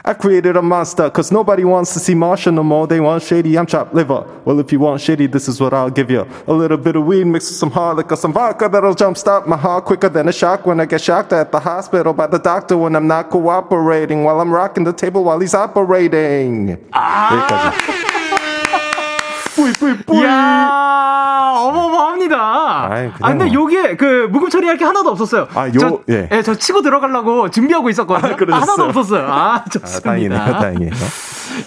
[0.04, 2.88] I created a monster cause nobody wants to see Martian no more.
[2.88, 4.26] They want shady, I'm chopped liver.
[4.46, 6.26] Well, if you want shady, this is what I'll give you.
[6.48, 9.58] A little bit of weed mixed with some hard liquor, some vodka that'll jumpstart my
[9.58, 12.78] heart quicker than a shock when I get shocked at the hospital by the doctor
[12.78, 16.78] when I'm not cooperating while I'm rocking the table while he's operating.
[16.92, 18.15] 여기까지.
[19.57, 20.19] 뿌이 뿌이 뿌이.
[20.21, 22.89] 이야, 어마어마합니다.
[22.93, 23.55] 아이, 그냥 아, 근데 뭐.
[23.65, 25.49] 여기에 그 묵음 처리할 게 하나도 없었어요.
[25.55, 26.29] 아, 요- 저, 예.
[26.43, 28.55] 저 치고 들어가려고 준비하고 있었거든요.
[28.55, 28.61] 아?
[28.61, 29.27] 하나도 없었어요.
[29.27, 30.01] 아, 아, 좋습니다.
[30.11, 30.93] 다행이네요, 다행이에요.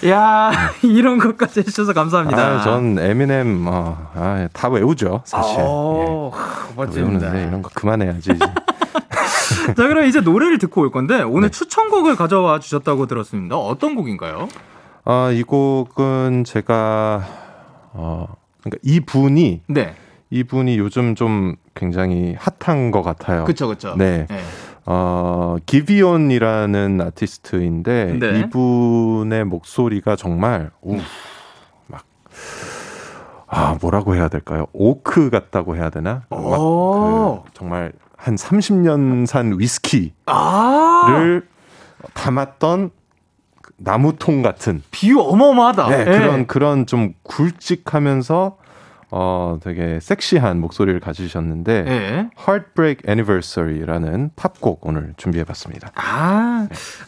[0.09, 0.51] 야
[0.83, 2.41] 이런 것까지 해주셔서 감사합니다.
[2.41, 5.59] 아, 전 에미넴, 어, 아, 다 외우죠, 사실.
[5.59, 5.63] 예.
[5.63, 6.31] 오,
[6.75, 7.27] 멋집니다.
[7.27, 8.31] 외우는데 이런 거 그만해야지.
[8.33, 8.45] 이제.
[9.75, 13.55] 자, 그럼 이제 노래를 듣고 올 건데 오늘 추천곡을 가져와 주셨다고 들었습니다.
[13.57, 14.47] 어떤 곡인가요?
[15.05, 17.23] 어, 이 곡은 제가
[17.93, 18.27] 어,
[18.61, 19.95] 그러니까 이 분이 네,
[20.29, 23.45] 이 분이 요즘 좀 굉장히 핫한 것 같아요.
[23.45, 23.95] 그쵸, 그쵸.
[23.97, 24.27] 네.
[24.85, 28.39] 어, 기비온이라는 아티스트인데 네.
[28.39, 30.97] 이분의 목소리가 정말 우,
[31.87, 32.03] 막
[33.47, 34.65] 아, 뭐라고 해야 될까요?
[34.73, 36.23] 오크 같다고 해야 되나?
[36.29, 36.35] 그
[37.53, 41.43] 정말 한 30년 산 위스키를 아,
[42.13, 42.98] 담았던 그
[43.79, 45.89] 나무통 같은 비유 어마어마하다.
[45.89, 46.19] 네, 예.
[46.19, 48.57] 그런 그런 좀 굵직하면서
[49.11, 52.29] 어 되게 섹시한 목소리를 가지셨는데 예.
[52.37, 55.91] Heartbreak Anniversary라는 팝곡 오늘 준비해봤습니다.
[55.95, 56.67] 아,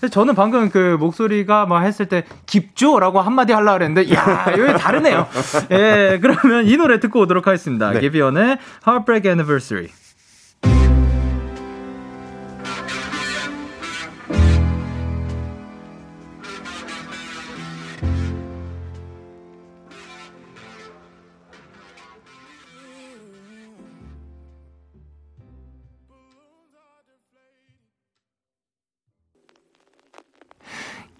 [0.10, 5.28] 저는 방금 그 목소리가 막 했을 때 깊죠라고 한마디 하려고 그랬는데, 야, 여기 다르네요.
[5.72, 7.92] 예, 그러면 이 노래 듣고 오도록 하겠습니다.
[7.92, 8.00] 네.
[8.00, 8.58] 기비언의
[8.88, 9.90] Heartbreak Anniversary.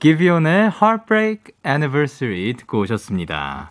[0.02, 3.70] 기비온의 Heartbreak Anniversary 듣고 오셨습니다.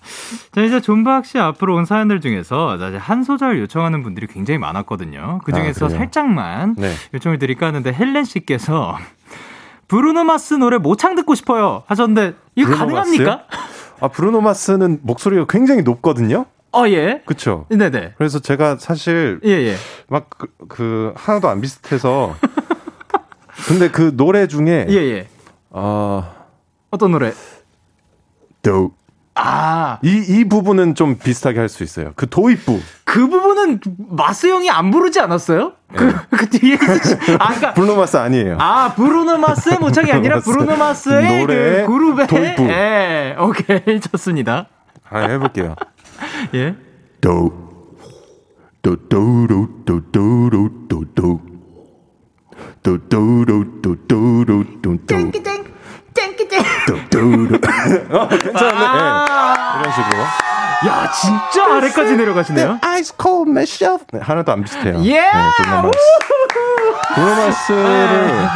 [0.53, 5.41] 자, 이제 존박 씨 앞으로 온 사연들 중에서 한 소절 요청하는 분들이 굉장히 많았거든요.
[5.45, 5.89] 그 중에서 아?
[5.89, 6.95] 살짝만 네.
[7.15, 8.97] 요청을 드릴까 하는데 헬렌 씨께서
[9.89, 13.47] 브루노 마스 노래 모창 듣고 싶어요 하셨는데 이거 가능합니까?
[14.01, 16.47] 아 브루노 마스는 목소리가 굉장히 높거든요.
[16.73, 17.23] 어, 예.
[17.27, 17.67] 그렇죠.
[17.71, 18.15] 네네.
[18.17, 19.75] 그래서 제가 사실 예, 예.
[20.07, 22.37] 막그 하나도 안 비슷해서
[23.67, 25.27] 근데 그 노래 중에 예, 예.
[25.71, 26.25] 어,
[26.91, 27.33] 어떤 노래?
[28.63, 28.93] 도.
[29.35, 32.13] 아, 이, 이 부분은 좀 비슷하게 할 수 있어요.
[32.17, 32.79] 그 도입부.
[33.05, 35.73] 그 부분은 마스 형이 안 부르지 않았어요?
[35.95, 36.77] 그, 그 뒤에.
[37.39, 37.73] 아, 그니까.
[37.75, 38.59] 브루노 마스 아니에요.
[38.61, 42.65] 아, 브루노 마스의 모창이 아니라 브루노 브루노 마스의 노래의 그 그룹의 도입부.
[42.69, 44.67] 예, 오케이 좋습니다.
[45.09, 45.75] 아, 해볼게요.
[46.55, 46.75] 예.
[47.21, 47.71] 도.
[48.83, 51.41] 도, 도, 도, 도, 도, 도, 도, 도.
[52.83, 55.60] 도, 도, 도, 도, 도, 도, 도, 도.
[56.87, 57.19] 도, 도.
[58.19, 58.85] 어, 괜찮네.
[58.85, 60.23] 아, 이런 식으로.
[60.87, 62.79] 야 진짜 아래까지 내려가시네요.
[62.83, 64.05] Ice cold myself.
[64.13, 65.03] 네, 하나도 안 비슷해요.
[65.05, 65.21] 예.
[65.21, 65.99] 네, 브루노 마스.
[67.15, 68.49] 브루노 마스를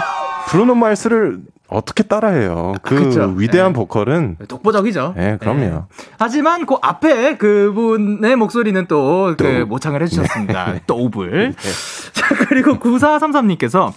[0.47, 1.39] 브루노 마스를
[1.69, 2.75] 어떻게 따라해요?
[2.83, 3.35] 그 그쵸.
[3.37, 3.73] 위대한 예.
[3.73, 5.15] 보컬은 독보적이죠.
[5.17, 5.63] 예, 그럼요.
[5.63, 5.81] 예.
[6.19, 10.81] 하지만 그 앞에 그분의 목소리는 또 그 모창을 해주셨습니다.
[10.87, 11.55] 또블.
[12.13, 13.93] 자 그리고 9433님께서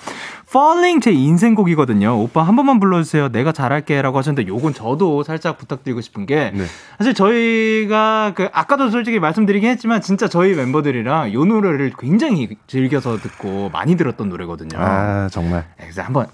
[0.49, 2.17] Falling 제 인생곡이거든요.
[2.21, 3.29] 오빠 한 번만 불러주세요.
[3.29, 6.63] 내가 잘할게라고 하셨는데 요건 저도 살짝 부탁드리고 싶은 게 네.
[6.97, 13.69] 사실 저희가 그 아까도 솔직히 말씀드리긴 했지만 진짜 저희 멤버들이랑 요 노래를 굉장히 즐겨서 듣고
[13.73, 14.77] 많이 들었던 노래거든요.
[14.79, 15.65] 아, 정말.
[15.77, 16.27] 네, 그래서 한번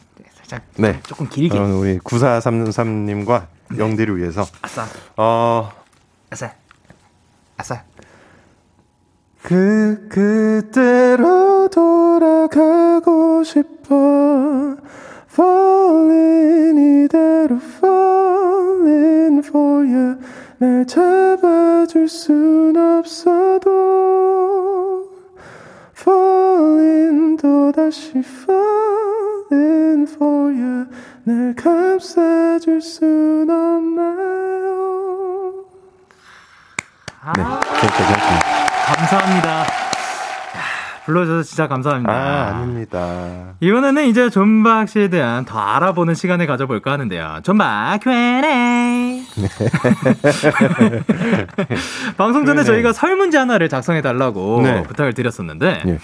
[0.54, 0.99] 살짝 네.
[1.04, 1.58] 조금 길게.
[1.58, 3.47] 그럼 우리 9433님과
[3.78, 4.45] 영디를 위해서.
[4.62, 4.86] 아싸.
[5.18, 5.72] 어
[6.30, 6.54] 아싸.
[7.58, 7.84] 아싸.
[9.41, 14.76] 그 그때로 돌아가고 싶어.
[15.32, 20.18] Falling 이대로 falling for you.
[20.60, 23.72] 날 잡아줄 순 없어도
[26.04, 30.86] Falling 또다시 falling for you
[31.24, 34.43] 날 감싸줄 순 없나요
[37.38, 38.39] 네, 여기까지 할게요.
[38.86, 39.82] 감사합니다.
[41.04, 42.14] 야, 불러줘서 진짜 감사합니다.
[42.14, 43.54] 아, 아닙니다.
[43.60, 47.39] 이번에는 이제 존박 씨에 대한 더 알아보는 시간을 가져볼까 하는데요.
[47.43, 48.41] 존박 Q&A.
[48.41, 49.24] 네.
[52.18, 52.66] 방송 전에 Q&A.
[52.66, 54.84] 저희가 설문지 하나를 작성해 달라고 네.
[54.84, 55.97] 부탁을 드렸었는데, 예.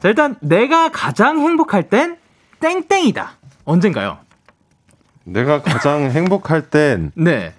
[0.00, 2.16] 자 일단 내가 가장 행복할 땐
[2.60, 3.32] 땡땡이다.
[3.64, 4.18] 언젠가요?
[5.24, 7.54] 내가 가장 행복할 땐 네.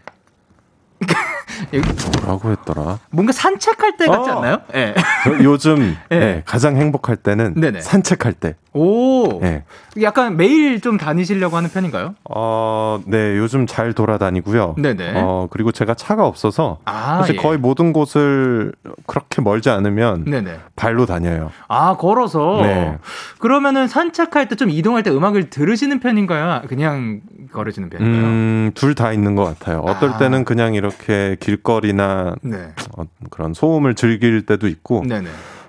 [1.71, 2.99] 뭐라고 했더라?
[3.11, 4.37] 뭔가 산책할 때 같지 어.
[4.37, 4.61] 않나요?
[4.75, 4.93] 예.
[5.23, 6.15] 저 요즘 예.
[6.15, 7.81] 예, 가장 행복할 때는 네네.
[7.81, 8.55] 산책할 때.
[8.75, 9.39] 오.
[9.43, 9.63] 예.
[10.01, 12.15] 약간 매일 좀 다니시려고 하는 편인가요?
[12.29, 14.75] 어, 네, 요즘 잘 돌아다니고요.
[14.77, 15.13] 네네.
[15.15, 17.39] 어, 그리고 제가 차가 없어서 아, 사실 예.
[17.41, 18.73] 거의 모든 곳을
[19.07, 20.59] 그렇게 멀지 않으면 네네.
[20.75, 21.51] 발로 다녀요.
[21.69, 22.59] 아, 걸어서?
[22.63, 22.97] 네.
[23.39, 26.61] 그러면은 산책할 때 좀 이동할 때 음악을 들으시는 편인가요?
[26.69, 27.19] 그냥
[27.51, 28.23] 걸으시는 편인가요?
[28.23, 29.79] 음, 둘 다 있는 것 같아요.
[29.79, 30.17] 어떨 아.
[30.17, 32.73] 때는 그냥 이렇게 길거리나 네.
[32.97, 35.27] 어, 그런 소음을 즐길 때도 있고, 네네.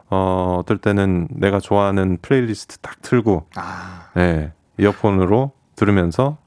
[0.09, 4.09] 어, 어떨 때는 내가 좋아하는 플레이리스트 딱 틀고, 아.
[4.17, 6.39] 예, 이어폰으로 들으면서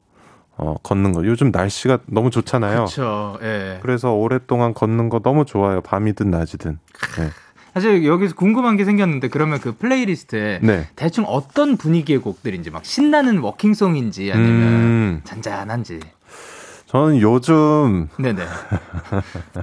[0.60, 1.26] 어, 걷는 거.
[1.26, 2.76] 요즘 날씨가 너무 좋잖아요.
[2.76, 3.38] 그렇죠.
[3.42, 3.80] 예.
[3.82, 5.80] 그래서 오랫동안 걷는 거 너무 좋아요.
[5.80, 6.80] 밤이든 낮이든.
[7.18, 7.30] 네.
[7.74, 10.88] 사실 여기서 궁금한 게 생겼는데 그러면 그 playlist에 네.
[10.98, 16.02] 대충 어떤 분위기의 곡들인지 막 신나는 walking song인지 아니면 음, 잔잔한지.
[16.90, 18.42] 저는 요즘 네네.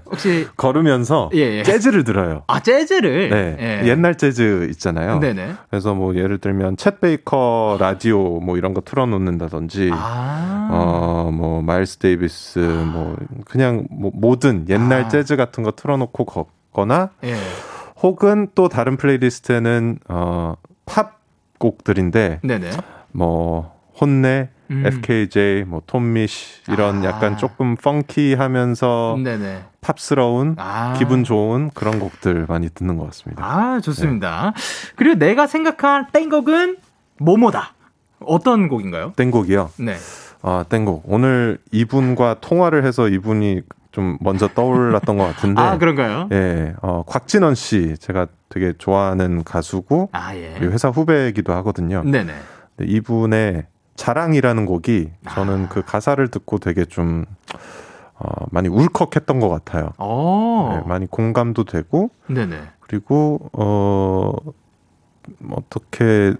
[0.06, 1.62] 혹시 걸으면서 예, 예.
[1.64, 2.44] 재즈를 들어요.
[2.46, 3.56] 아 재즈를 네.
[3.82, 3.88] 예.
[3.88, 5.18] 옛날 재즈 있잖아요.
[5.18, 5.54] 네네.
[5.68, 10.68] 그래서 뭐 예를 들면 쳇 베이커 라디오 뭐 이런 거 틀어놓는다든지 아.
[10.70, 15.08] 어, 뭐, 마일스 데이비스, 뭐, 그냥, 뭐, 모든 옛날 아.
[15.08, 17.36] 재즈 같은 거 틀어놓고 걷거나, 예.
[18.02, 20.54] 혹은 또 다른 플레이리스트에는, 어,
[20.84, 21.20] 팝
[21.58, 22.70] 곡들인데, 네네.
[23.12, 24.84] 뭐, 혼내, 음.
[24.86, 27.04] FKJ, 뭐, 톰미시, 이런 아.
[27.06, 29.62] 약간 조금 펑키하면서 네네.
[29.80, 30.94] 팝스러운, 아.
[30.98, 33.44] 기분 좋은 그런 곡들 많이 듣는 것 같습니다.
[33.44, 34.52] 아 좋습니다.
[34.96, 36.78] 그리고 내가 생각한 땡곡은
[37.18, 37.74] 모모다.
[38.20, 39.12] 어떤 곡인가요?
[39.16, 39.70] 땡곡이요.
[39.78, 39.94] 네.
[40.42, 41.04] 아, 땡곡.
[41.06, 43.62] 오늘 이분과 통화를 해서 이분이
[43.92, 45.58] 좀 먼저 떠올랐던 것 같은데.
[45.62, 46.28] 아 그런가요?
[46.32, 50.54] 예, 어, 곽진원 씨, 제가 되게 좋아하는 가수고, 아 예.
[50.60, 52.02] 회사 후배이기도 하거든요.
[52.04, 52.34] 네네.
[52.82, 53.64] 이분의
[53.96, 55.68] 자랑이라는 곡이 저는 아.
[55.68, 57.24] 그 가사를 듣고 되게 좀,
[58.14, 59.92] 어, 많이 울컥했던 것 같아요.
[59.98, 60.76] 어.
[60.80, 62.60] 네, 많이 공감도 되고, 네네.
[62.80, 64.32] 그리고, 어,
[65.50, 66.34] 어떻게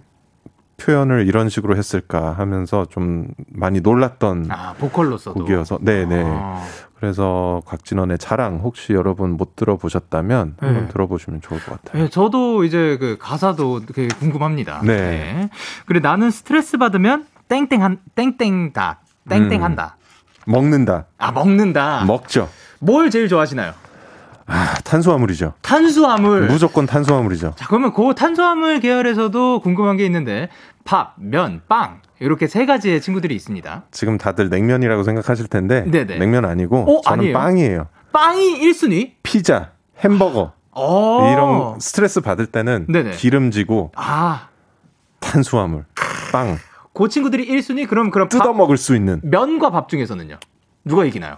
[0.77, 5.39] 표현을 이런 식으로 했을까 하면서 좀 많이 놀랐던 아 보컬로서도.
[5.39, 6.23] 곡이어서, 네네.
[6.23, 6.63] 아,
[6.99, 10.87] 그래서 곽진원의 자랑 혹시 여러분 못 들어보셨다면 한번 네.
[10.89, 12.03] 들어보시면 좋을 것 같아요.
[12.03, 14.81] 예, 저도 이제 그 가사도 되게 궁금합니다.
[14.83, 15.49] 네.
[15.85, 18.99] 그리고 나는 스트레스 받으면 땡땡한 땡땡다.
[19.29, 19.97] 땡땡한다.
[20.45, 21.05] 먹는다.
[21.17, 22.03] 아 먹는다.
[22.05, 22.49] 먹죠.
[22.79, 23.73] 뭘 제일 좋아하시나요?
[24.49, 25.53] 아, 탄수화물이죠.
[25.61, 26.47] 탄수화물.
[26.47, 27.53] 무조건 탄수화물이죠.
[27.57, 30.47] 자, 그러면 그 탄수화물 계열에서도 궁금한 게 있는데
[30.85, 33.83] 밥, 면, 빵 이렇게 세 가지의 친구들이 있습니다.
[33.91, 36.17] 지금 다들 냉면이라고 생각하실 텐데 네네.
[36.17, 37.33] 냉면 아니고 어, 저는 아니에요?
[37.37, 37.87] 빵이에요.
[38.13, 39.11] 빵이 1순위?
[39.21, 41.29] 피자, 햄버거 어.
[41.33, 43.11] 이런 스트레스 받을 때는 네네.
[43.11, 44.47] 기름지고 아,
[45.19, 45.83] 탄수화물,
[46.31, 46.57] 빵
[46.97, 47.87] 그 친구들이 1순위?
[47.87, 50.37] 그럼 그럼 뜯어 밥, 먹을 수 있는 면과 밥 중에서는요?
[50.83, 51.37] 누가 이기나요?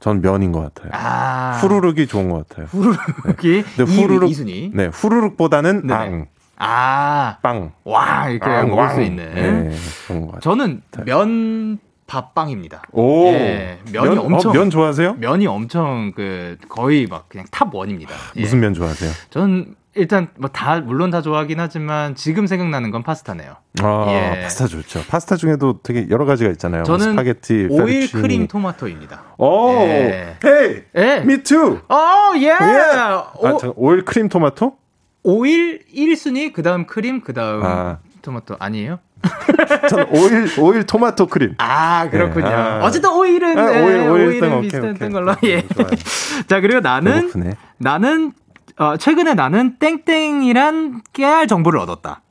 [0.00, 0.90] 전 면인 것 같아요.
[0.92, 1.58] 아.
[1.60, 2.66] 후루룩이 좋은 것 같아요.
[2.66, 4.72] 후루룩이 근데 후루룩 2순위.
[4.74, 5.94] 네, 후루룩보다는 네네.
[5.94, 6.26] 빵,
[6.56, 7.38] 아.
[7.42, 8.94] 빵, 와, 이렇게 빵, 먹을 왕.
[8.96, 9.32] 수 있는.
[9.34, 9.76] 네,
[10.08, 10.40] 그런 것 같아요.
[10.40, 11.78] 저는 면,
[12.08, 12.82] 밥, 빵입니다.
[12.90, 15.14] 오, 예, 면이 면, 엄청- 어, 면 좋아하세요?
[15.14, 18.12] 면이 엄청 그 거의 막 그냥 top one입니다.
[18.36, 18.40] 예.
[18.40, 19.12] 무슨 면 좋아하세요?
[19.30, 23.56] 저는 일단 뭐 다 물론 다 좋아하긴 하지만 지금 생각나는 건 파스타네요.
[23.82, 24.42] 아, 예.
[24.42, 25.02] 파스타 좋죠.
[25.08, 26.84] 파스타 중에도 되게 여러 가지가 있잖아요.
[26.84, 28.22] 저는 스파게티, 오일 페투치니.
[28.22, 29.22] 크림 토마토입니다.
[29.38, 30.36] 오, 예.
[30.44, 31.16] hey, 예.
[31.18, 31.78] me too.
[31.88, 32.50] 어, 예.
[32.52, 34.76] 아, 오, 저, 오일 크림 토마토?
[35.24, 37.98] 오일 1순위 그다음 크림 그다음 아.
[38.22, 38.98] 토마토 아니에요?
[39.88, 41.54] 저는 오일, 오일 토마토 크림.
[41.58, 42.48] 아, 그렇군요.
[42.48, 42.80] 예, 아.
[42.82, 45.10] 어쨌든 오일은 아, 네, 오일, 오일 오일은 땡, 오케이, 비슷했던 오케이.
[45.10, 45.34] 걸로.
[45.42, 45.62] 네, 예.
[46.48, 47.54] 자, 그리고 나는 배고프네.
[47.78, 48.32] 나는
[48.78, 52.22] 어, 최근에 나는 땡땡이란 깨알 정보를 얻었다.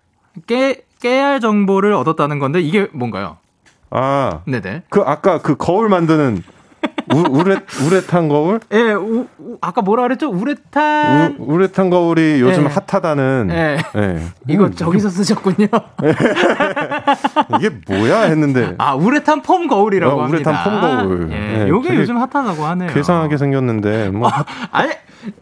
[0.48, 3.38] 깨 깨알 정보를 얻었다는 건데 이게 뭔가요?
[3.90, 4.84] 아, 네네.
[4.90, 6.44] 그 아까 그 거울 만드는
[7.14, 8.60] 우, 우레, 우레탄 거울?
[8.72, 10.30] 예, 우, 우- 아까 뭐라 그랬죠?
[10.30, 11.36] 우레탄.
[11.40, 12.68] 우, 우레탄 거울이 요즘 예.
[12.68, 13.48] 핫하다는.
[13.52, 13.78] 예.
[13.96, 14.22] 예.
[14.48, 15.68] 이거 음, 저기서 쓰셨군요.
[17.60, 18.76] 이게 뭐야 했는데.
[18.78, 20.50] 아, 우레탄 폼 거울이라고 어, 합니다.
[20.52, 21.32] 우레탄 폼 거울.
[21.32, 22.90] 예, 예, 요게 요즘 핫하다고 하네요.
[22.94, 24.92] 괴상하게 생겼는데 뭐 핫, 아니,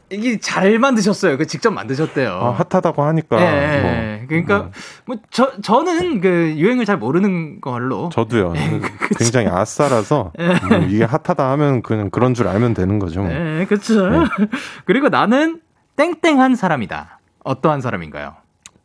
[0.10, 1.38] 이게 잘 만드셨어요.
[1.38, 2.32] 그 직접 만드셨대요.
[2.32, 3.40] 아, 핫하다고 하니까.
[3.40, 3.46] 예,
[3.78, 4.26] 예, 뭐, 예.
[4.28, 4.58] 그러니까
[5.06, 8.10] 뭐, 뭐저 저는 그 유행을 잘 모르는 걸로.
[8.12, 8.54] 저도요.
[8.56, 8.82] 예,
[9.18, 10.32] 굉장히 아싸라서
[10.70, 13.22] 뭐 이게 핫하다 하면 그냥 그런 줄 알면 되는 거죠.
[13.22, 13.30] 뭐.
[13.30, 14.10] 네, 그렇죠.
[14.86, 15.62] 그리고 나는
[15.96, 17.20] 땡땡한 사람이다.
[17.44, 18.36] 어떠한 사람인가요?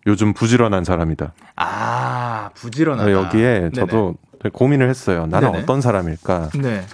[0.07, 1.33] 요즘 부지런한 사람이다.
[1.57, 3.11] 아, 부지런하다.
[3.11, 3.70] 여기에 네네.
[3.70, 5.27] 저도 되게 고민을 했어요.
[5.27, 5.62] 나는 네네.
[5.62, 6.51] 어떤 사람일까?
[6.61, 6.85] 네.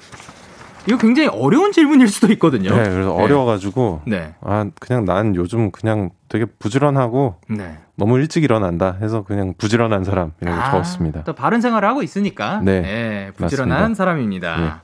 [0.87, 2.75] 이거 굉장히 어려운 질문일 수도 있거든요.
[2.75, 4.35] 네, 그래서 어려워가지고 네.
[4.41, 7.79] 아 그냥 난 요즘 그냥 되게 부지런하고 네.
[7.97, 11.25] 너무 일찍 일어난다 해서 그냥 부지런한 사람 이라고 아, 적었습니다.
[11.25, 12.61] 또 바른 생활을 하고 있으니까.
[12.65, 13.95] 네, 부지런한 맞습니다.
[13.95, 14.83] 사람입니다.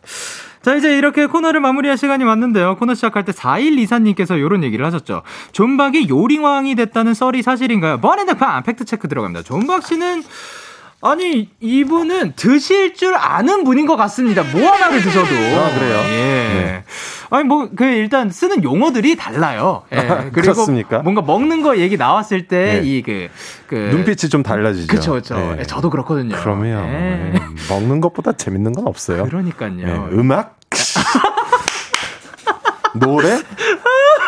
[0.67, 0.73] 네.
[0.73, 2.75] 자, 이제 이렇게 코너를 마무리할 시간이 왔는데요.
[2.75, 5.23] 코너 시작할 때 4124님께서 이런 얘기를 하셨죠.
[5.53, 8.01] 존박이 요리왕이 됐다는 썰이 사실인가요?
[8.01, 9.45] 버렌드팡 fact check 들어갑니다.
[9.45, 10.25] 존박 씨는
[11.03, 14.43] 아니 이분은 드실 줄 아는 분인 것 같습니다.
[14.43, 15.27] 뭐 하나를 드셔도.
[15.27, 15.99] 아, 그래요?
[16.09, 16.55] 예.
[16.55, 16.85] 네.
[17.31, 19.83] 아니 뭐 그 일단 쓰는 용어들이 달라요.
[19.93, 19.97] 예.
[20.33, 21.01] 그리고 그렇습니까?
[21.01, 22.89] 뭔가 먹는 거 얘기 나왔을 때 네.
[22.89, 24.87] 이그그 눈빛이 좀 달라지죠.
[24.93, 25.37] 그쵸 그쵸.
[25.37, 25.57] 네.
[25.61, 26.37] 예, 저도 그렇거든요.
[26.41, 27.33] 그러면 예.
[27.35, 29.25] 예, 먹는 것보다 재밌는 건 없어요.
[29.25, 29.81] 그러니까요.
[29.81, 30.57] 예, 음악,
[32.95, 33.29] 노래,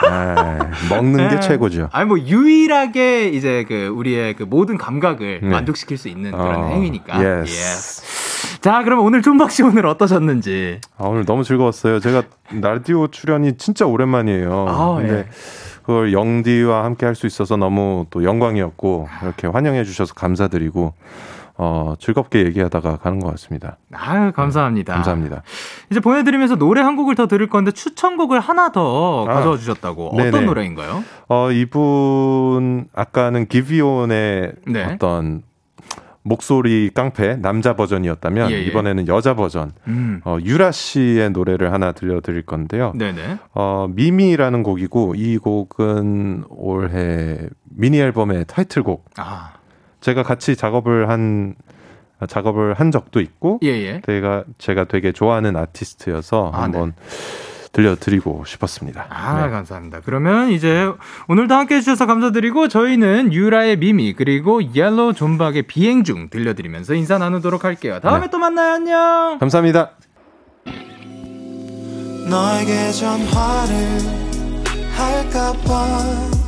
[0.07, 0.59] 아,
[0.91, 1.41] 먹는 게 네.
[1.41, 1.89] 최고죠.
[1.93, 5.49] 아니 뭐 유일하게 이제 그 우리의 그 모든 감각을 네.
[5.49, 7.19] 만족시킬 수 있는 그런 어, 행위니까.
[7.19, 8.03] yes.
[8.55, 8.59] 예.
[8.61, 10.81] 자, 그럼 오늘 존박 씨 오늘 어떠셨는지.
[10.97, 12.01] 아, 오늘 너무 즐거웠어요.
[12.01, 12.23] 제가
[12.61, 14.67] 라디오 출연이 진짜 오랜만이에요.
[14.69, 15.27] 아, 근데 예.
[15.83, 20.93] 그걸 영디와 함께 할 수 있어서 너무 또 영광이었고 이렇게 환영해 주셔서 감사드리고
[21.61, 23.79] 어, 즐겁게 얘기하다가 가는 것 같습니다.
[23.93, 24.95] 아유, 감사합니다.
[24.95, 25.43] 감사합니다.
[25.91, 29.35] 이제 보내드리면서 노래 한 곡을 더 들을 건데 추천곡을 하나 더 아.
[29.35, 30.11] 가져와 주셨다고.
[30.15, 30.47] 어떤.
[30.47, 31.03] 노래인가요?
[31.29, 34.85] 어, 이분 아까는 기비온의 네.
[34.85, 35.43] 어떤
[36.23, 38.61] 목소리 깡패 남자 버전이었다면 예, 예.
[38.63, 40.21] 이번에는 여자 버전 음.
[40.25, 42.93] 어, 유라 씨의 노래를 하나 들려드릴 건데요.
[42.95, 43.39] 네네.
[43.55, 49.07] 어, 미미라는 곡이고 이 곡은 올해 미니 앨범의 타이틀곡.
[49.17, 49.53] 아,
[50.01, 51.55] 제가 같이 작업을 한
[52.27, 54.03] 작업을 한 적도 있고 예, 예.
[54.05, 56.95] 제가 제가 되게 좋아하는 아티스트여서 아, 한번
[57.73, 59.07] 들려드리고 싶었습니다.
[59.09, 59.51] 아, 네.
[59.51, 60.01] 감사합니다.
[60.05, 60.91] 그러면 이제
[61.29, 67.19] 오늘도 함께 해 주셔서 감사드리고 저희는 유라의 미미 그리고 옐로우 존박의 비행 중 들려드리면서 인사
[67.19, 68.01] 나누도록 할게요.
[68.01, 68.31] 다음에 네.
[68.31, 68.75] 또 만나요.
[68.75, 69.39] 안녕.
[69.39, 69.91] 감사합니다.
[72.29, 73.99] 너에게 전화를
[74.97, 76.48] 할까봐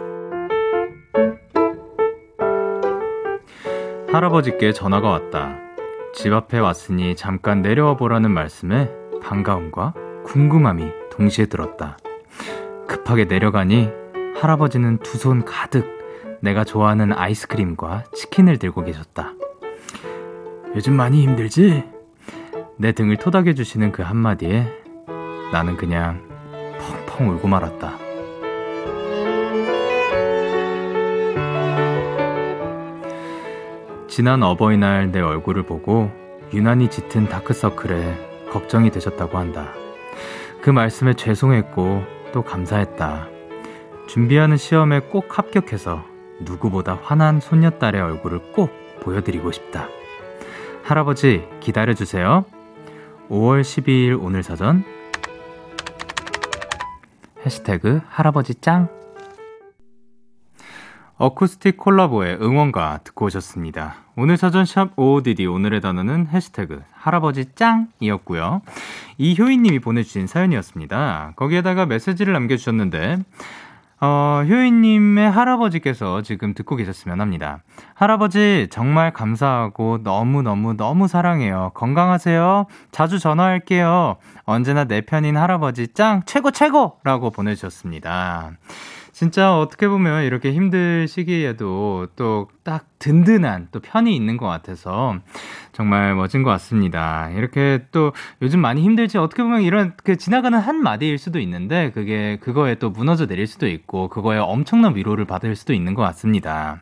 [4.11, 5.55] 할아버지께 전화가 왔다.
[6.13, 8.91] 집 앞에 왔으니 잠깐 내려와 보라는 말씀에
[9.21, 9.93] 반가움과
[10.25, 11.97] 궁금함이 동시에 들었다.
[12.87, 13.89] 급하게 내려가니
[14.39, 15.85] 할아버지는 두 손 가득
[16.41, 19.33] 내가 좋아하는 아이스크림과 치킨을 들고 계셨다.
[20.75, 21.83] 요즘 많이 힘들지?
[22.77, 24.67] 내 등을 토닥여 주시는 그 한마디에
[25.51, 26.21] 나는 그냥
[27.07, 28.10] 펑펑 울고 말았다.
[34.11, 36.11] 지난 어버이날 내 얼굴을 보고
[36.53, 39.71] 유난히 짙은 다크서클에 걱정이 되셨다고 한다.
[40.61, 42.03] 그 말씀에 죄송했고
[42.33, 43.29] 또 감사했다.
[44.07, 46.03] 준비하는 시험에 꼭 합격해서
[46.41, 49.87] 누구보다 환한 손녀딸의 얼굴을 꼭 보여드리고 싶다.
[50.83, 52.43] 할아버지 기다려주세요.
[53.29, 54.83] 5월 12일 오늘 사전
[57.45, 58.89] 해시태그 할아버지 짱
[61.21, 63.93] 어쿠스틱 콜라보의 응원가 듣고 오셨습니다.
[64.15, 68.63] 오늘 사전 샵 OODD 오늘의 단어는 해시태그 할아버지 짱이었고요.
[69.19, 71.33] 이효인님이 보내주신 사연이었습니다.
[71.35, 73.19] 거기에다가 메시지를 남겨주셨는데
[74.03, 77.59] 어, 효인님의 할아버지께서 지금 듣고 계셨으면 합니다.
[77.93, 81.69] 할아버지, 정말 감사하고 너무너무너무 사랑해요.
[81.75, 82.65] 건강하세요.
[82.89, 84.15] 자주 전화할게요.
[84.45, 86.97] 언제나 내 편인 할아버지 짱, 최고, 최고!
[87.03, 88.53] 라고 보내주셨습니다.
[89.11, 95.15] 진짜 어떻게 보면 이렇게 힘들 시기에도 또 딱 든든한 또 편이 있는 것 같아서
[95.71, 97.29] 정말 멋진 것 같습니다.
[97.31, 102.37] 이렇게 또 요즘 많이 힘들지 어떻게 보면 이런 그 지나가는 한 마디일 수도 있는데 그게
[102.39, 106.81] 그거에 또 무너져 내릴 수도 있고 그거에 엄청난 위로를 받을 수도 있는 것 같습니다.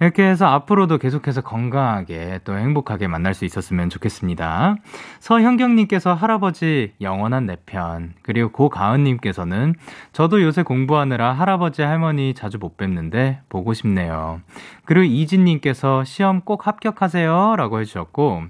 [0.00, 4.76] 이렇게 해서 앞으로도 계속해서 건강하게 또 행복하게 만날 수 있었으면 좋겠습니다.
[5.20, 9.74] 서현경님께서 할아버지 영원한 내 편, 그리고 고가은님께서는
[10.12, 14.40] 저도 요새 공부하느라 할아버지 할머니 자주 못 뵙는데 보고 싶네요.
[14.86, 18.44] 그리고 이진님께서 시험 꼭 합격하세요 라고 해주셨고,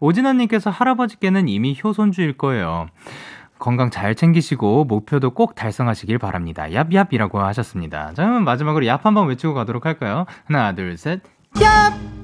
[0.00, 2.88] 오진아님께서 할아버지께는 이미 효손주일 거예요.
[3.58, 6.66] 건강 잘 챙기시고 목표도 꼭 달성하시길 바랍니다.
[6.68, 8.12] 얍얍이라고 하셨습니다.
[8.14, 10.26] 자, 그러면 마지막으로 얍 한번 외치고 가도록 할까요?
[10.46, 11.20] 하나, 둘, 셋.
[11.54, 12.18] 얍!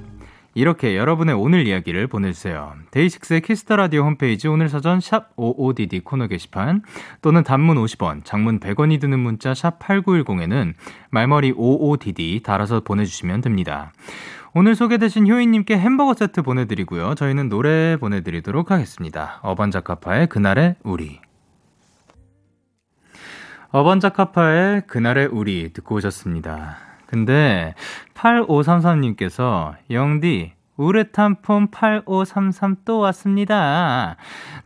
[0.57, 2.74] 이렇게 여러분의 오늘 이야기를 보내주세요.
[2.92, 6.82] DAY6의 Kiss the Radio 홈페이지 오늘 사전 sharp 55DD 코너 게시판
[7.22, 10.74] 또는 단문 50원, 장문 100원이 드는 문자 sharp 8910에는
[11.11, 13.93] 말머리 55DD 달아서 보내주시면 됩니다.
[14.57, 17.16] 오늘 소개되신 효인님께 햄버거 세트 보내드리고요.
[17.16, 19.40] 저희는 노래 보내드리도록 하겠습니다.
[19.42, 21.18] 어반자카파의 그날의 우리.
[23.70, 26.76] 어반자카파의 그날의 우리 듣고 오셨습니다.
[27.07, 27.74] 근데
[28.14, 34.14] 8533님께서 영디 우레탄 폼 8533 또 왔습니다.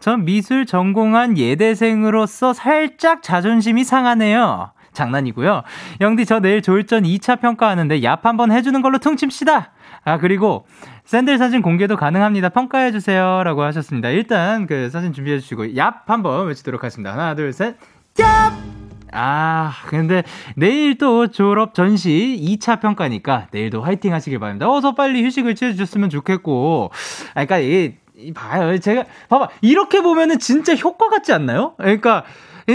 [0.01, 4.73] 전 미술 전공한 예대생으로서 살짝 자존심이 상하네요.
[4.93, 5.63] 장난이고요.
[6.01, 9.73] 영디 저 내일 조일전 2차 평가하는데 얍 한번 해주는 걸로 퉁칩시다.
[10.05, 10.67] 아 그리고
[11.05, 12.51] 샌들 사진 공개도 가능합니다.
[12.51, 14.11] 평가해 주세요 라고 하셨습니다.
[14.11, 17.13] 일단 그 사진 준비해 주시고 얍 한번 외치도록 하겠습니다.
[17.13, 17.77] 하나 둘 셋.
[18.15, 18.79] 얍!
[19.13, 20.23] 아, 근데
[20.57, 24.71] 내일 또 졸업 전시 2차 평가니까 내일도 화이팅 하시길 바랍니다.
[24.71, 26.91] 어서 빨리 휴식을 취해 주셨으면 좋겠고.
[27.35, 28.79] 아, 그러니까 이, 이 봐요.
[28.79, 31.75] 제가 봐봐 이렇게 보면은 진짜 효과 같지 않나요?
[31.79, 32.25] 그러니까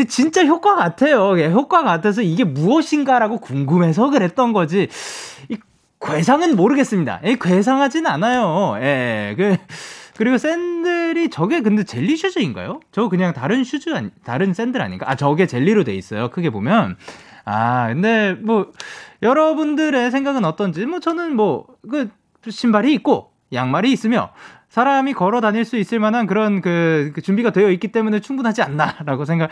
[0.07, 1.37] 진짜 효과 같아요.
[1.51, 4.87] 효과 같아서 이게 무엇인가라고 궁금해서 그랬던 거지.
[6.03, 7.21] 이 괴상은 모르겠습니다.
[7.23, 8.75] 예, 괴상하진 않아요.
[8.81, 9.57] 예, 그,
[10.15, 12.81] 그리고 샌들이 저게 근데 jelly shoes인가요?
[12.91, 15.09] 저거 그냥 다른 shoes, 아니, 다른 샌들 아닌가?
[15.09, 16.29] 아, 저게 젤리로 돼 있어요.
[16.29, 16.97] 크게 보면.
[17.45, 18.71] 아, 근데 뭐,
[19.21, 22.09] 여러분들의 생각은 어떤지, 뭐 저는 뭐, 그,
[22.47, 24.31] 신발이 있고, 양말이 있으며,
[24.69, 29.25] 사람이 걸어 다닐 수 있을 만한 그런 그, 그 준비가 되어 있기 때문에 충분하지 않나라고
[29.25, 29.49] 생각.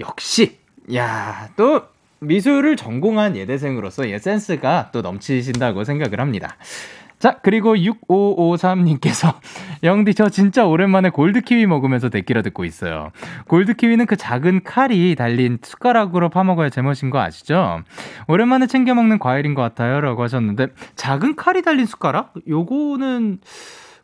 [0.00, 0.58] 역시,
[0.94, 1.93] 야, 또,
[2.26, 6.56] 미술을 전공한 예대생으로서 예 센스가 또 넘치신다고 생각을 합니다.
[7.24, 9.34] 자, 그리고 6553님께서,
[9.82, 13.12] 영디, 저 진짜 오랜만에 골드키위 먹으면서 데끼라 듣고 있어요.
[13.48, 17.82] 골드키위는 그 작은 칼이 달린 숟가락으로 파먹어야 제멋인 거 아시죠?
[18.28, 20.02] 오랜만에 챙겨 먹는 과일인 것 같아요.
[20.02, 20.66] 라고 하셨는데,
[20.96, 22.34] 작은 칼이 달린 숟가락?
[22.46, 23.38] 요거는,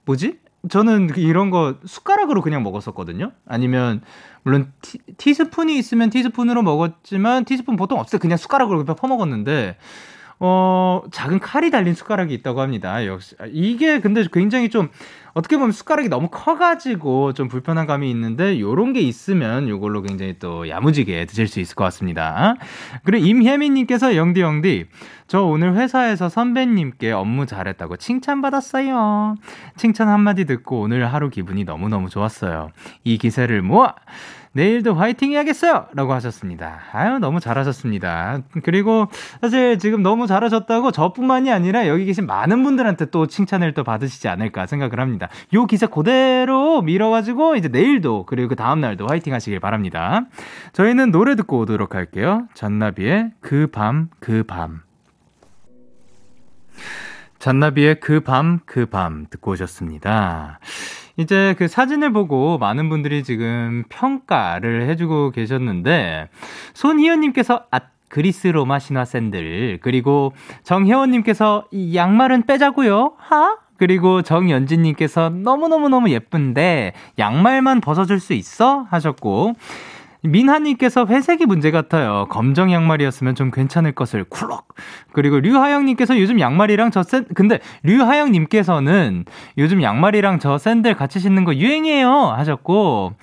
[0.07, 0.39] 뭐지?
[0.69, 3.33] 저는 이런 거 숟가락으로 그냥 먹었었거든요?
[3.47, 4.03] 아니면,
[4.43, 8.19] 물론 티, 티스푼이 있으면 티스푼으로 먹었지만, 티스푼 보통 없어요.
[8.19, 9.77] 그냥 숟가락으로 그냥 퍼먹었는데,
[10.39, 13.07] 어, 작은 칼이 달린 숟가락이 있다고 합니다.
[13.07, 13.37] 역시.
[13.49, 14.91] 이게 근데 굉장히 좀,
[15.35, 20.69] 어떻게 보면 숟가락이 너무 커가지고 좀 불편한 감이 있는데, 요런 게 있으면 요걸로 굉장히 또
[20.69, 22.55] 야무지게 드실 수 있을 것 같습니다.
[23.05, 24.87] 그리고 임혜민님께서 영디, 영디,
[25.27, 29.37] 저 오늘 회사에서 선배님께 업무 잘했다고 칭찬받았어요.
[29.77, 32.71] 칭찬 한마디 듣고 오늘 하루 기분이 너무너무 좋았어요.
[33.05, 33.95] 이 기세를 모아!
[34.53, 35.87] 내일도 화이팅 해야겠어요!
[35.95, 36.81] 라고 하셨습니다.
[36.93, 38.41] 아유, 너무 잘하셨습니다.
[38.65, 39.07] 그리고
[39.41, 44.67] 사실 지금 너무 잘하셨다고 저뿐만이 아니라 여기 계신 많은 분들한테 또 칭찬을 또 받으시지 않을까
[44.67, 45.29] 생각을 합니다.
[45.55, 50.23] 요 기세 그대로 밀어가지고 이제 내일도 그리고 그 다음날도 화이팅 하시길 바랍니다.
[50.73, 52.49] 저희는 노래 듣고 오도록 할게요.
[52.55, 54.81] 잔나비의 그 밤, 그 밤.
[57.39, 60.59] 잔나비의 그 밤, 그 밤 듣고 오셨습니다.
[61.21, 66.31] 이제 그 사진을 보고 많은 분들이 지금 평가를 해주고 계셨는데,
[66.73, 69.81] 손희연님께서, 아, 그리스 로마 신화 샌들.
[69.83, 73.59] 그리고 정혜원님께서, 이 양말은 빼자고요 하?
[73.77, 78.87] 그리고 정연진님께서 너무너무너무 예쁜데, 양말만 벗어줄 수 있어?
[78.91, 79.53] 하셨고,
[80.23, 82.27] 민하님께서 회색이 문제 같아요.
[82.31, 84.69] 검정 양말이었으면 좀 괜찮을 것을 쿨럭.
[85.13, 89.25] 그리고 류하영님께서 요즘 양말이랑 저 샌, 근데 류하영님께서는
[89.59, 92.11] 요즘 양말이랑 저 샌들 같이 신는 거 유행이에요.
[92.11, 93.15] 하셨고,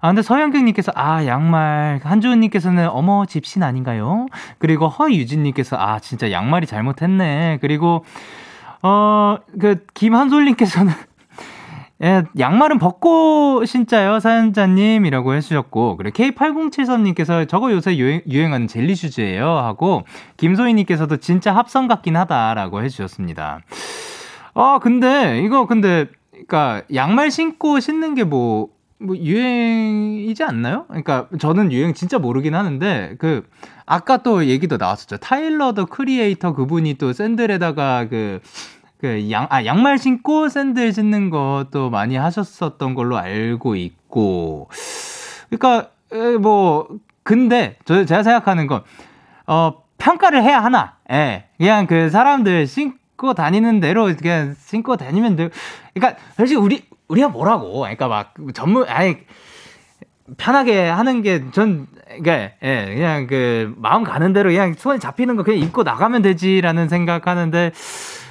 [0.00, 2.00] 아, 근데 서영경님께서, 아, 양말.
[2.04, 4.26] 한주은님께서는, 어머, 집신 아닌가요?
[4.58, 7.58] 그리고 허유진님께서, 아, 진짜 양말이 잘못했네.
[7.60, 8.04] 그리고,
[8.82, 10.92] 어, 그, 김한솔님께서는,
[12.02, 18.94] 예, 양말은 벗고 신자요, 사연자님 이라고 해주셨고, 그리고 K8073님께서 저거 요새 유행, 유행 하는 젤리
[18.94, 20.04] 슈즈예요 하고,
[20.36, 23.60] 김소희님께서도 진짜 합성 같긴 하다라고 해주셨습니다.
[24.52, 28.68] 아, 근데, 이거 근데, 그니까, 양말 신고 신는 게 뭐,
[28.98, 30.84] 뭐, 유행이지 않나요?
[30.88, 33.42] 그러니까, 저는 유행 진짜 모르긴 하는데, 그,
[33.86, 35.16] 아까 또 얘기도 나왔었죠.
[35.16, 38.40] 타일러 더 크리에이터 그분이 또 샌들에다가 그,
[39.06, 44.68] 그 양, 아, 양말 신고 샌들 신는 것도 많이 하셨었던 걸로 알고 있고.
[45.48, 46.88] 그러니까, 에, 뭐,
[47.22, 48.82] 근데, 저, 제가 생각하는 건,
[49.46, 50.96] 어, 평가를 해야 하나.
[51.12, 51.44] 예.
[51.56, 55.50] 그냥 그 사람들 신고 다니는 대로 그냥 신고 다니면 돼.
[55.94, 57.80] 그러니까, 솔직히 우리, 우리가 뭐라고.
[57.80, 59.18] 그러니까 막 전문, 아니,
[60.36, 65.44] 편하게 하는 게 전, 그니까, 예, 그냥 그, 마음 가는 대로 그냥 손에 잡히는 거
[65.44, 67.70] 그냥 입고 나가면 되지라는 생각하는데,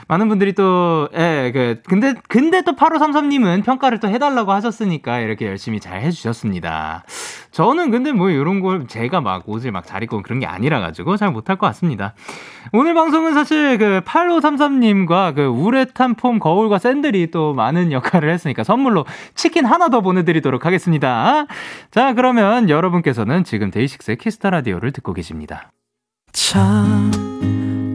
[0.07, 5.79] 많은 분들이 또, 예, 그, 근데, 근데 또 8533님은 평가를 또 해달라고 하셨으니까 이렇게 열심히
[5.79, 7.03] 잘 해주셨습니다.
[7.51, 11.31] 저는 근데 뭐 이런 걸 제가 막 옷을 막 잘 입고 그런 게 아니라가지고 잘
[11.31, 12.13] 못할 것 같습니다.
[12.73, 19.05] 오늘 방송은 사실 그 8533님과 그 우레탄 foam 거울과 샌들이 또 많은 역할을 했으니까 선물로
[19.35, 21.45] 치킨 하나 더 보내드리도록 하겠습니다.
[21.91, 25.71] 자, 그러면 여러분께서는 지금 DAY6의 Kiss the Radio를 듣고 계십니다.
[26.33, 27.11] 참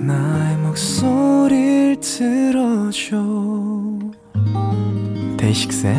[0.00, 3.16] 나의 목소리를 들어줘
[5.38, 5.96] DAY6의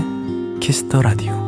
[0.60, 1.48] Kiss the Radio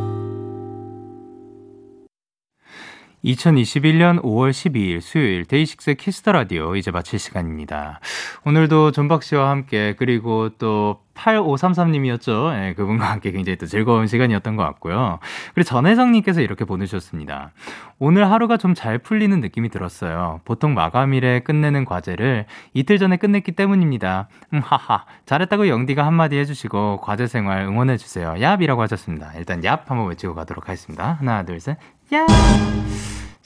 [3.24, 8.00] 2021년 5월 12일 수요일 DAY6 Kiss the Radio 이제 마칠 시간입니다.
[8.46, 12.54] 오늘도 존박 씨와 함께 그리고 또 8533님이었죠.
[12.54, 15.20] 예, 그분과 함께 굉장히 또 즐거운 시간이었던 것 같고요.
[15.54, 17.52] 그리고 전혜정님께서 이렇게 보내주셨습니다.
[18.00, 20.40] 오늘 하루가 좀 잘 풀리는 느낌이 들었어요.
[20.46, 24.30] 보통 마감일에 끝내는 과제를 이틀 전에 끝냈기 때문입니다.
[24.54, 25.04] 음, 하하.
[25.26, 28.36] 잘했다고 영디가 한마디 해주시고 과제 생활 응원해주세요.
[28.38, 29.34] 얍이라고 하셨습니다.
[29.36, 31.18] 일단 얍 한번 외치고 가도록 하겠습니다.
[31.20, 31.78] 하나, 둘, 셋.
[32.14, 32.26] 야!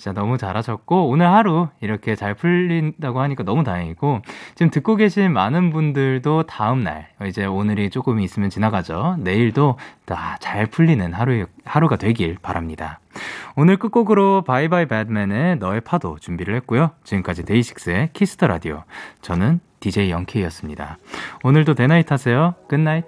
[0.03, 4.19] 진짜 너무 잘하셨고 오늘 하루 이렇게 잘 풀린다고 하니까 너무 다행이고
[4.53, 9.15] 지금 듣고 계신 많은 분들도 다음 날 이제 오늘이 조금 있으면 지나가죠.
[9.19, 12.99] 내일도 다 잘 풀리는 하루 하루가 되길 바랍니다.
[13.55, 16.91] 오늘 끝곡으로 Bye Bye Badman의 너의 파도 준비를 했고요.
[17.05, 18.83] 지금까지 DAY6의 Kiss the Radio
[19.21, 20.97] 저는 DJ Young K였습니다.
[21.43, 22.55] 오늘도 대나잇 하세요.
[22.67, 23.05] Good night.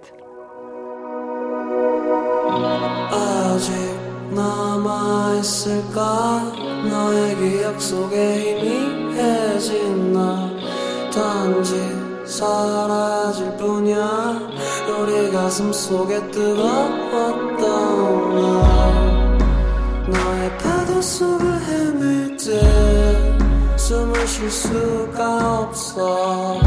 [5.45, 6.41] 남아있을까?
[6.89, 10.49] 너의 기억 속에 희미해진 나.
[11.13, 11.75] 단지
[12.25, 14.39] 사라질 뿐이야.
[14.99, 19.37] 우리 가슴 속에 뜨거웠던 날
[20.07, 23.37] 너의 파도 속을 헤맬 때
[23.77, 26.59] 숨을 쉴 수가 없어.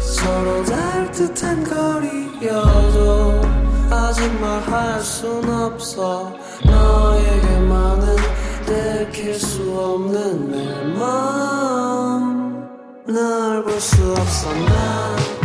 [0.00, 3.57] 서로 닿을 듯한 거리여도
[3.90, 6.32] 아직 말할 순 없어.
[6.64, 8.16] 너에게만은
[8.66, 10.50] 들킬 수 없는
[13.06, 15.37] 내맘널볼 수 없어 난